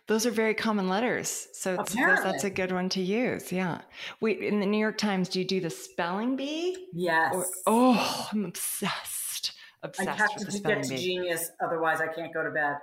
Those 0.08 0.26
are 0.26 0.32
very 0.32 0.56
common 0.56 0.90
letters, 0.90 1.48
so 1.54 1.76
that's 1.78 2.44
a 2.44 2.50
good 2.50 2.72
one 2.72 2.90
to 2.90 3.02
use. 3.02 3.52
Yeah. 3.52 3.82
Wait, 4.20 4.40
in 4.40 4.60
the 4.60 4.66
New 4.66 4.80
York 4.80 4.98
Times, 4.98 5.30
do 5.30 5.38
you 5.38 5.46
do 5.46 5.60
the 5.62 5.70
spelling 5.70 6.36
bee? 6.36 6.88
Yes. 6.94 7.36
Or, 7.36 7.46
oh, 7.68 8.28
I'm 8.32 8.46
obsessed. 8.46 9.54
Obsessed 9.84 10.10
I 10.10 10.14
have 10.14 10.32
with 10.34 10.40
to 10.40 10.46
the 10.46 10.52
spelling 10.52 10.82
get 10.82 10.88
to 10.88 10.96
bee. 10.96 11.04
genius, 11.04 11.52
otherwise 11.64 12.02
I 12.02 12.08
can't 12.08 12.34
go 12.34 12.44
to 12.44 12.50
bed. 12.50 12.78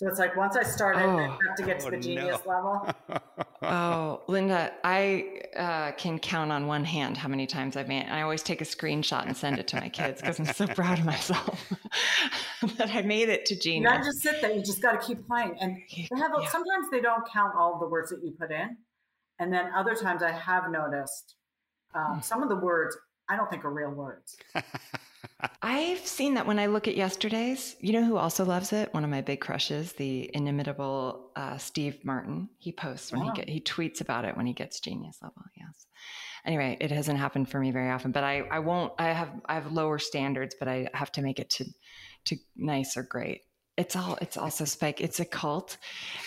So 0.00 0.08
it's 0.08 0.18
like 0.18 0.34
once 0.34 0.56
I 0.56 0.62
started, 0.62 1.02
oh. 1.02 1.18
I 1.18 1.38
have 1.46 1.56
to 1.58 1.62
get 1.62 1.78
to 1.80 1.88
Oh, 1.88 1.90
the 1.90 1.98
genius 1.98 2.38
no. 2.46 2.50
level. 2.50 2.94
Oh, 3.62 4.22
Linda, 4.26 4.72
I 4.82 5.42
uh, 5.54 5.92
can 5.92 6.18
count 6.18 6.50
on 6.50 6.66
one 6.66 6.82
hand 6.82 7.18
how 7.18 7.28
many 7.28 7.46
times 7.46 7.76
I've 7.76 7.88
made. 7.88 8.06
I 8.08 8.22
always 8.22 8.42
take 8.42 8.62
a 8.62 8.64
screenshot 8.64 9.26
and 9.26 9.36
send 9.36 9.58
it 9.58 9.68
to 9.68 9.76
my 9.76 9.90
kids 9.90 10.22
because 10.22 10.38
I'm 10.38 10.46
so 10.46 10.66
proud 10.66 10.98
of 10.98 11.04
myself 11.04 11.70
that 12.78 12.88
I 12.94 13.02
made 13.02 13.28
it 13.28 13.44
to 13.46 13.54
You 13.54 13.60
genius. 13.60 13.92
gotta 13.92 14.04
just 14.04 14.20
sit 14.22 14.40
there. 14.40 14.50
You 14.52 14.62
just 14.62 14.80
gotta 14.80 14.96
keep 14.96 15.26
playing. 15.26 15.58
And 15.60 15.76
they 16.10 16.16
have 16.18 16.30
Yeah. 16.40 16.48
sometimes 16.48 16.86
they 16.90 17.02
don't 17.02 17.22
count 17.30 17.54
all 17.54 17.78
the 17.78 17.86
words 17.86 18.08
that 18.10 18.24
you 18.24 18.30
put 18.32 18.50
in, 18.50 18.78
and 19.38 19.52
then 19.52 19.70
other 19.74 19.94
times 19.94 20.22
I 20.22 20.30
have 20.32 20.70
noticed 20.70 21.34
um, 21.94 22.14
Hmm. 22.14 22.20
some 22.22 22.42
of 22.42 22.48
the 22.48 22.56
words 22.56 22.96
I 23.28 23.36
don't 23.36 23.50
think 23.50 23.66
are 23.66 23.70
real 23.70 23.90
words. 23.90 24.38
I've 25.62 26.06
seen 26.06 26.34
that 26.34 26.46
when 26.46 26.58
I 26.58 26.66
look 26.66 26.88
at 26.88 26.96
yesterday's. 26.96 27.76
You 27.80 27.92
know 27.92 28.04
who 28.04 28.16
also 28.16 28.44
loves 28.44 28.72
it? 28.72 28.92
One 28.94 29.04
of 29.04 29.10
my 29.10 29.20
big 29.20 29.40
crushes, 29.40 29.92
the 29.92 30.30
inimitable 30.34 31.30
uh, 31.36 31.58
Steve 31.58 32.04
Martin. 32.04 32.48
He 32.58 32.72
posts 32.72 33.12
when 33.12 33.20
Wow. 33.22 33.32
he 33.34 33.40
get 33.40 33.48
he 33.48 33.60
tweets 33.60 34.00
about 34.00 34.24
it 34.24 34.36
when 34.36 34.46
he 34.46 34.52
gets 34.52 34.80
genius 34.80 35.18
level. 35.22 35.42
Yes. 35.56 35.86
Anyway, 36.44 36.76
it 36.80 36.90
hasn't 36.90 37.18
happened 37.18 37.48
for 37.48 37.60
me 37.60 37.70
very 37.70 37.90
often, 37.90 38.12
but 38.12 38.24
I 38.24 38.40
I 38.50 38.58
won't. 38.60 38.92
I 38.98 39.08
have 39.12 39.30
I 39.46 39.54
have 39.54 39.72
lower 39.72 39.98
standards, 39.98 40.54
but 40.58 40.68
I 40.68 40.88
have 40.94 41.12
to 41.12 41.22
make 41.22 41.38
it 41.38 41.50
to 41.50 41.64
to 42.26 42.36
nice 42.56 42.96
or 42.96 43.02
great. 43.02 43.42
It's 43.76 43.96
all 43.96 44.18
it's 44.20 44.36
also 44.36 44.64
spike. 44.64 45.00
It's 45.00 45.20
a 45.20 45.24
cult, 45.24 45.76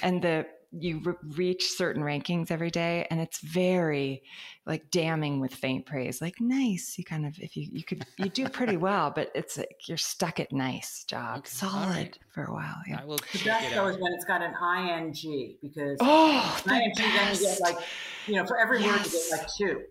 and 0.02 0.22
the 0.22 0.46
you 0.78 1.00
re- 1.04 1.14
reach 1.36 1.72
certain 1.72 2.02
rankings 2.02 2.50
every 2.50 2.72
day 2.72 3.06
and 3.12 3.20
it's 3.22 3.40
very 3.42 4.24
like 4.66 4.90
damning 4.90 5.40
with 5.40 5.54
faint 5.54 5.86
praise 5.86 6.22
like 6.22 6.40
nice 6.40 6.96
you 6.98 7.04
kind 7.04 7.26
of 7.26 7.38
if 7.40 7.56
you 7.56 7.68
you 7.72 7.84
could 7.84 8.06
you 8.18 8.30
do 8.30 8.48
pretty 8.50 8.78
well 8.78 9.12
but 9.12 9.30
it's 9.36 9.58
like 9.58 9.76
you're 9.88 9.98
stuck 9.98 10.40
at 10.40 10.52
nice 10.52 11.04
job 11.04 11.40
okay. 11.40 11.50
solid 11.50 11.90
right. 11.90 12.20
for 12.34 12.46
a 12.46 12.54
while 12.54 12.78
yeah 12.88 13.00
I 13.02 13.06
will 13.06 13.18
the 13.18 13.44
best 13.46 13.74
though 13.76 13.88
is 13.88 13.98
when 13.98 14.14
it's 14.14 14.26
got 14.26 14.42
an 14.42 14.54
ing 14.54 15.58
because 15.62 15.98
oh 16.00 16.32
ing 16.32 16.40
best. 16.40 16.66
then 16.66 16.82
you 16.84 16.94
get 16.96 17.62
like 17.62 17.78
you 18.26 18.36
know 18.36 18.46
for 18.46 18.58
every 18.58 18.82
yes. 18.82 19.06
word 19.06 19.14
you 19.14 19.20
get 19.30 19.40
like 19.40 19.54
two 19.56 19.82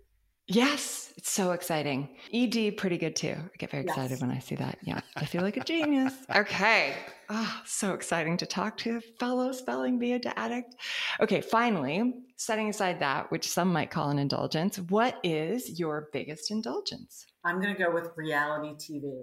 Yes, 0.49 1.15
it's 1.17 1.31
so 1.31 1.53
exciting. 1.53 2.09
ED, 2.35 2.77
pretty 2.77 2.99
good 2.99 3.15
too. 3.15 3.37
I 3.39 3.57
get 3.59 3.71
very 3.71 3.85
excited 3.85 4.11
yes. 4.11 4.21
when 4.21 4.31
I 4.31 4.41
see 4.41 4.57
that. 4.57 4.77
Yeah, 4.83 5.01
I 5.17 5.25
feel 5.25 5.43
like 5.43 5.57
a 5.57 5.65
genius. 5.65 6.13
Okay. 6.35 6.95
Oh, 7.35 7.63
so 7.65 7.95
exciting 7.95 8.37
to 8.37 8.47
talk 8.47 8.77
to 8.79 8.99
a 8.99 9.01
fellow 9.01 9.53
spelling 9.53 9.99
bee 9.99 10.21
addict. 10.37 10.75
Okay, 11.19 11.41
finally, 11.41 12.13
setting 12.37 12.69
aside 12.69 13.01
that, 13.01 13.31
which 13.31 13.49
some 13.49 13.73
might 13.73 13.91
call 13.91 14.11
an 14.11 14.19
indulgence, 14.19 14.79
what 14.79 15.19
is 15.23 15.81
your 15.81 16.11
biggest 16.13 16.51
indulgence? 16.51 17.25
I'm 17.43 17.59
going 17.59 17.75
to 17.75 17.83
go 17.83 17.91
with 17.91 18.11
reality 18.17 18.75
TV. 18.75 19.23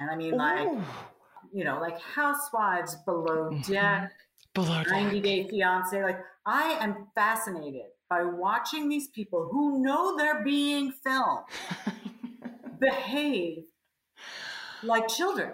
And 0.00 0.10
I 0.10 0.16
mean, 0.16 0.36
like, 0.36 0.66
Ooh. 0.66 0.82
you 1.52 1.62
know, 1.62 1.78
like 1.80 2.00
Housewives, 2.00 2.96
Below 3.04 3.50
mm-hmm. 3.52 3.72
Deck, 3.72 4.10
Below 4.52 4.82
90 4.82 5.20
Day 5.20 5.46
Fiance. 5.48 6.02
Like, 6.02 6.18
I 6.44 6.76
am 6.80 7.06
fascinated 7.14 7.86
by 8.10 8.24
watching 8.24 8.88
these 8.88 9.06
people 9.08 9.48
who 9.52 9.80
know 9.80 10.16
they're 10.16 10.42
being 10.42 10.92
filmed 11.04 11.44
behave 12.80 13.62
like 14.82 15.06
children. 15.06 15.52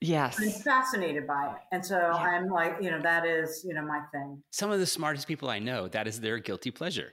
Yes. 0.00 0.38
I'm 0.40 0.50
fascinated 0.50 1.26
by 1.26 1.46
it. 1.46 1.56
And 1.72 1.84
so 1.84 1.98
yeah. 1.98 2.12
I'm 2.12 2.48
like, 2.48 2.76
you 2.80 2.90
know, 2.90 3.00
that 3.00 3.24
is, 3.24 3.64
you 3.66 3.74
know, 3.74 3.82
my 3.82 4.00
thing. 4.12 4.42
Some 4.50 4.70
of 4.70 4.78
the 4.78 4.86
smartest 4.86 5.26
people 5.26 5.48
I 5.48 5.58
know, 5.58 5.88
that 5.88 6.06
is 6.06 6.20
their 6.20 6.38
guilty 6.38 6.70
pleasure. 6.70 7.12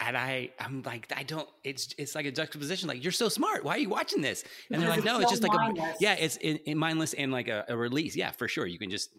And 0.00 0.16
I, 0.16 0.50
I'm 0.58 0.82
like, 0.82 1.12
I 1.16 1.22
don't. 1.22 1.48
It's 1.62 1.94
it's 1.96 2.16
like 2.16 2.26
a 2.26 2.32
juxtaposition. 2.32 2.88
Like 2.88 3.04
you're 3.04 3.12
so 3.12 3.28
smart. 3.28 3.62
Why 3.62 3.76
are 3.76 3.78
you 3.78 3.88
watching 3.88 4.20
this? 4.20 4.42
And 4.42 4.80
because 4.80 4.82
they're 4.82 4.90
like, 4.96 5.04
no, 5.04 5.20
it's, 5.20 5.30
so 5.30 5.34
it's 5.34 5.40
just 5.40 5.56
mindless. 5.56 5.78
like 5.78 5.94
a 5.94 5.96
yeah, 6.00 6.14
it's 6.14 6.36
in, 6.38 6.56
in 6.66 6.76
mindless 6.76 7.14
and 7.14 7.30
like 7.30 7.46
a, 7.46 7.64
a, 7.68 7.76
release. 7.76 8.16
Yeah, 8.16 8.32
for 8.32 8.48
sure. 8.48 8.66
You 8.66 8.80
can 8.80 8.90
just 8.90 9.10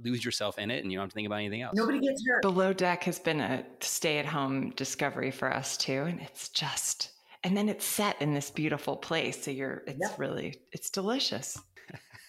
lose 0.00 0.24
yourself 0.24 0.58
in 0.58 0.70
it 0.70 0.82
and 0.82 0.92
you 0.92 0.98
don't 0.98 1.04
have 1.04 1.10
to 1.10 1.14
think 1.14 1.26
about 1.26 1.40
anything 1.40 1.62
else. 1.62 1.74
Nobody 1.74 1.98
gets 1.98 2.24
hurt. 2.24 2.42
Below 2.42 2.72
Deck 2.72 3.02
has 3.04 3.18
been 3.18 3.40
a 3.40 3.64
stay 3.80 4.18
at 4.18 4.26
home 4.26 4.70
discovery 4.70 5.32
for 5.32 5.52
us 5.52 5.76
too. 5.76 6.04
And 6.04 6.20
it's 6.20 6.48
just, 6.48 7.10
and 7.42 7.56
then 7.56 7.68
it's 7.68 7.84
set 7.84 8.20
in 8.22 8.34
this 8.34 8.50
beautiful 8.50 8.96
place. 8.96 9.42
So 9.42 9.50
you're, 9.50 9.82
it's 9.86 9.98
yep. 10.00 10.18
really, 10.18 10.54
it's 10.70 10.90
delicious. 10.90 11.58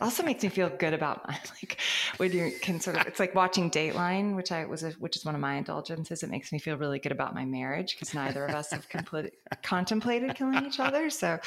Also 0.03 0.23
makes 0.23 0.43
me 0.43 0.49
feel 0.49 0.69
good 0.69 0.93
about 0.93 1.27
my, 1.27 1.39
like 1.61 1.79
when 2.17 2.31
you 2.31 2.51
can 2.61 2.79
sort 2.79 2.97
of 2.97 3.07
it's 3.07 3.19
like 3.19 3.33
watching 3.33 3.71
Dateline, 3.71 4.35
which 4.35 4.51
I 4.51 4.65
was 4.65 4.83
a, 4.83 4.91
which 4.91 5.15
is 5.15 5.25
one 5.25 5.35
of 5.35 5.41
my 5.41 5.55
indulgences. 5.55 6.23
It 6.23 6.29
makes 6.29 6.51
me 6.51 6.59
feel 6.59 6.77
really 6.77 6.99
good 6.99 7.11
about 7.11 7.33
my 7.33 7.45
marriage 7.45 7.95
because 7.95 8.13
neither 8.13 8.45
of 8.45 8.53
us 8.53 8.71
have 8.71 8.87
contemplated 9.63 10.35
killing 10.35 10.65
each 10.65 10.79
other. 10.79 11.09
So 11.09 11.39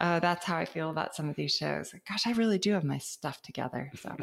uh, 0.00 0.20
that's 0.20 0.44
how 0.44 0.56
I 0.56 0.64
feel 0.64 0.90
about 0.90 1.14
some 1.14 1.28
of 1.28 1.36
these 1.36 1.54
shows. 1.54 1.94
Gosh, 2.08 2.26
I 2.26 2.32
really 2.32 2.58
do 2.58 2.72
have 2.72 2.84
my 2.84 2.98
stuff 2.98 3.42
together. 3.42 3.90
So 4.00 4.16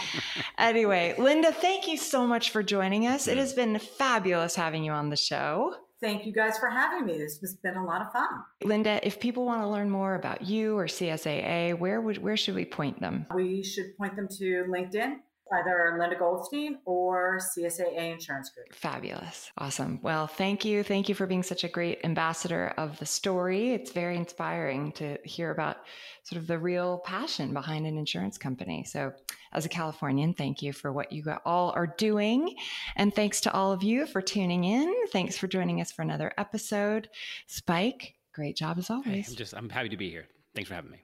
anyway, 0.58 1.14
Linda, 1.18 1.52
thank 1.52 1.86
you 1.86 1.96
so 1.96 2.26
much 2.26 2.50
for 2.50 2.62
joining 2.62 3.06
us. 3.06 3.28
It 3.28 3.38
has 3.38 3.52
been 3.52 3.78
fabulous 3.78 4.54
having 4.54 4.82
you 4.84 4.92
on 4.92 5.10
the 5.10 5.16
show 5.16 5.76
thank 6.00 6.26
you 6.26 6.32
guys 6.32 6.58
for 6.58 6.68
having 6.68 7.06
me. 7.06 7.18
This 7.18 7.38
has 7.40 7.54
been 7.54 7.76
a 7.76 7.84
lot 7.84 8.02
of 8.02 8.12
fun. 8.12 8.28
Linda, 8.64 9.00
if 9.06 9.20
people 9.20 9.44
want 9.44 9.62
to 9.62 9.68
learn 9.68 9.90
more 9.90 10.14
about 10.14 10.42
you 10.42 10.76
or 10.76 10.86
CSAA, 10.86 11.78
where 11.78 12.00
would 12.00 12.18
where 12.18 12.36
should 12.36 12.54
we 12.54 12.64
point 12.64 13.00
them? 13.00 13.26
We 13.34 13.62
should 13.62 13.96
point 13.96 14.16
them 14.16 14.28
to 14.38 14.64
LinkedIn 14.68 15.16
either 15.52 15.96
Linda 15.98 16.16
Goldstein 16.16 16.78
or 16.84 17.38
CSAA 17.38 18.12
Insurance 18.12 18.50
Group. 18.50 18.72
Fabulous. 18.72 19.50
Awesome. 19.58 19.98
Well, 20.02 20.26
thank 20.26 20.64
you. 20.64 20.82
Thank 20.82 21.08
you 21.08 21.14
for 21.14 21.26
being 21.26 21.42
such 21.42 21.64
a 21.64 21.68
great 21.68 22.00
ambassador 22.04 22.72
of 22.76 22.98
the 22.98 23.06
story. 23.06 23.72
It's 23.72 23.92
very 23.92 24.16
inspiring 24.16 24.92
to 24.92 25.18
hear 25.24 25.50
about 25.50 25.78
sort 26.22 26.40
of 26.40 26.46
the 26.46 26.58
real 26.58 26.98
passion 27.04 27.52
behind 27.52 27.86
an 27.86 27.98
insurance 27.98 28.38
company. 28.38 28.84
So, 28.84 29.12
as 29.52 29.64
a 29.64 29.68
Californian, 29.68 30.34
thank 30.34 30.62
you 30.62 30.72
for 30.72 30.92
what 30.92 31.10
you 31.10 31.24
all 31.44 31.72
are 31.74 31.94
doing. 31.98 32.54
And 32.96 33.12
thanks 33.12 33.40
to 33.42 33.52
all 33.52 33.72
of 33.72 33.82
you 33.82 34.06
for 34.06 34.22
tuning 34.22 34.64
in. 34.64 34.94
Thanks 35.08 35.36
for 35.36 35.48
joining 35.48 35.80
us 35.80 35.90
for 35.90 36.02
another 36.02 36.32
episode. 36.38 37.08
Spike, 37.48 38.14
great 38.32 38.56
job 38.56 38.78
as 38.78 38.90
always. 38.90 39.28
I'm 39.28 39.36
just, 39.36 39.54
I'm 39.54 39.68
happy 39.68 39.88
to 39.88 39.96
be 39.96 40.08
here. 40.08 40.26
Thanks 40.54 40.68
for 40.68 40.74
having 40.74 40.92
me. 40.92 41.00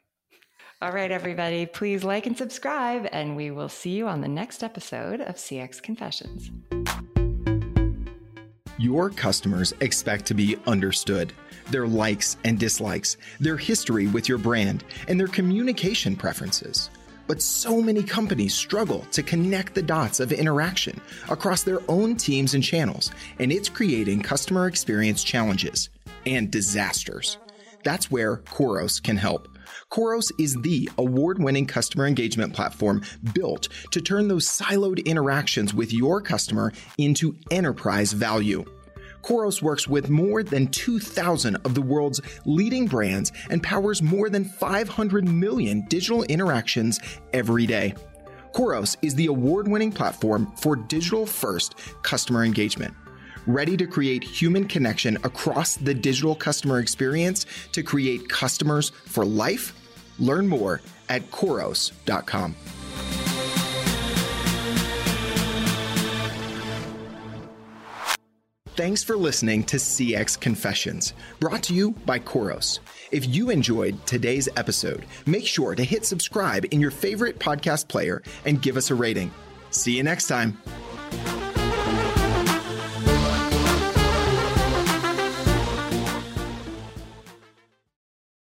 All 0.82 0.92
right, 0.92 1.10
everybody, 1.10 1.64
please 1.64 2.04
like 2.04 2.26
and 2.26 2.36
subscribe, 2.36 3.08
and 3.10 3.34
we 3.34 3.50
will 3.50 3.70
see 3.70 3.92
you 3.92 4.08
on 4.08 4.20
the 4.20 4.28
next 4.28 4.62
episode 4.62 5.22
of 5.22 5.36
CX 5.36 5.82
Confessions. 5.82 6.50
Your 8.76 9.08
customers 9.08 9.72
expect 9.80 10.26
to 10.26 10.34
be 10.34 10.58
understood. 10.66 11.32
Their 11.70 11.86
likes 11.86 12.36
and 12.44 12.58
dislikes, 12.58 13.16
their 13.40 13.56
history 13.56 14.06
with 14.06 14.28
your 14.28 14.36
brand, 14.36 14.84
and 15.08 15.18
their 15.18 15.28
communication 15.28 16.14
preferences. 16.14 16.90
But 17.26 17.40
so 17.40 17.80
many 17.80 18.02
companies 18.02 18.54
struggle 18.54 19.00
to 19.12 19.22
connect 19.22 19.74
the 19.74 19.82
dots 19.82 20.20
of 20.20 20.30
interaction 20.30 21.00
across 21.30 21.62
their 21.62 21.80
own 21.88 22.16
teams 22.16 22.52
and 22.52 22.62
channels, 22.62 23.10
and 23.38 23.50
it's 23.50 23.70
creating 23.70 24.20
customer 24.20 24.66
experience 24.66 25.24
challenges 25.24 25.88
and 26.26 26.50
disasters. 26.50 27.38
That's 27.82 28.10
where 28.10 28.36
Khoros 28.36 29.02
can 29.02 29.16
help. 29.16 29.55
Khoros 29.90 30.32
is 30.38 30.54
the 30.62 30.90
award 30.98 31.38
winning 31.38 31.66
customer 31.66 32.06
engagement 32.06 32.52
platform 32.52 33.02
built 33.34 33.68
to 33.92 34.00
turn 34.00 34.28
those 34.28 34.46
siloed 34.46 35.04
interactions 35.04 35.72
with 35.72 35.92
your 35.92 36.20
customer 36.20 36.72
into 36.98 37.36
enterprise 37.50 38.12
value. 38.12 38.64
Khoros 39.22 39.62
works 39.62 39.88
with 39.88 40.10
more 40.10 40.42
than 40.42 40.68
2,000 40.68 41.56
of 41.64 41.74
the 41.74 41.82
world's 41.82 42.20
leading 42.44 42.86
brands 42.86 43.32
and 43.50 43.62
powers 43.62 44.02
more 44.02 44.28
than 44.28 44.44
500 44.44 45.28
million 45.28 45.86
digital 45.88 46.24
interactions 46.24 47.00
every 47.32 47.66
day. 47.66 47.94
Khoros 48.54 48.96
is 49.02 49.14
the 49.14 49.26
award 49.26 49.68
winning 49.68 49.92
platform 49.92 50.52
for 50.56 50.76
digital 50.76 51.26
first 51.26 51.76
customer 52.02 52.44
engagement 52.44 52.94
ready 53.46 53.76
to 53.76 53.86
create 53.86 54.22
human 54.22 54.66
connection 54.66 55.16
across 55.24 55.76
the 55.76 55.94
digital 55.94 56.34
customer 56.34 56.78
experience 56.78 57.46
to 57.72 57.82
create 57.82 58.28
customers 58.28 58.90
for 58.90 59.24
life? 59.24 59.72
Learn 60.18 60.48
more 60.48 60.80
at 61.08 61.30
Khoros.com. 61.30 62.54
Thanks 68.76 69.02
for 69.02 69.16
listening 69.16 69.64
to 69.64 69.78
CX 69.78 70.38
Confessions, 70.38 71.14
brought 71.40 71.62
to 71.62 71.74
you 71.74 71.92
by 72.04 72.18
Khoros. 72.18 72.80
If 73.10 73.26
you 73.26 73.48
enjoyed 73.48 74.04
today's 74.06 74.50
episode, 74.54 75.06
make 75.24 75.46
sure 75.46 75.74
to 75.74 75.82
hit 75.82 76.04
subscribe 76.04 76.66
in 76.72 76.80
your 76.82 76.90
favorite 76.90 77.38
podcast 77.38 77.88
player 77.88 78.22
and 78.44 78.60
give 78.60 78.76
us 78.76 78.90
a 78.90 78.94
rating. 78.94 79.32
See 79.70 79.96
you 79.96 80.02
next 80.02 80.26
time. 80.26 80.58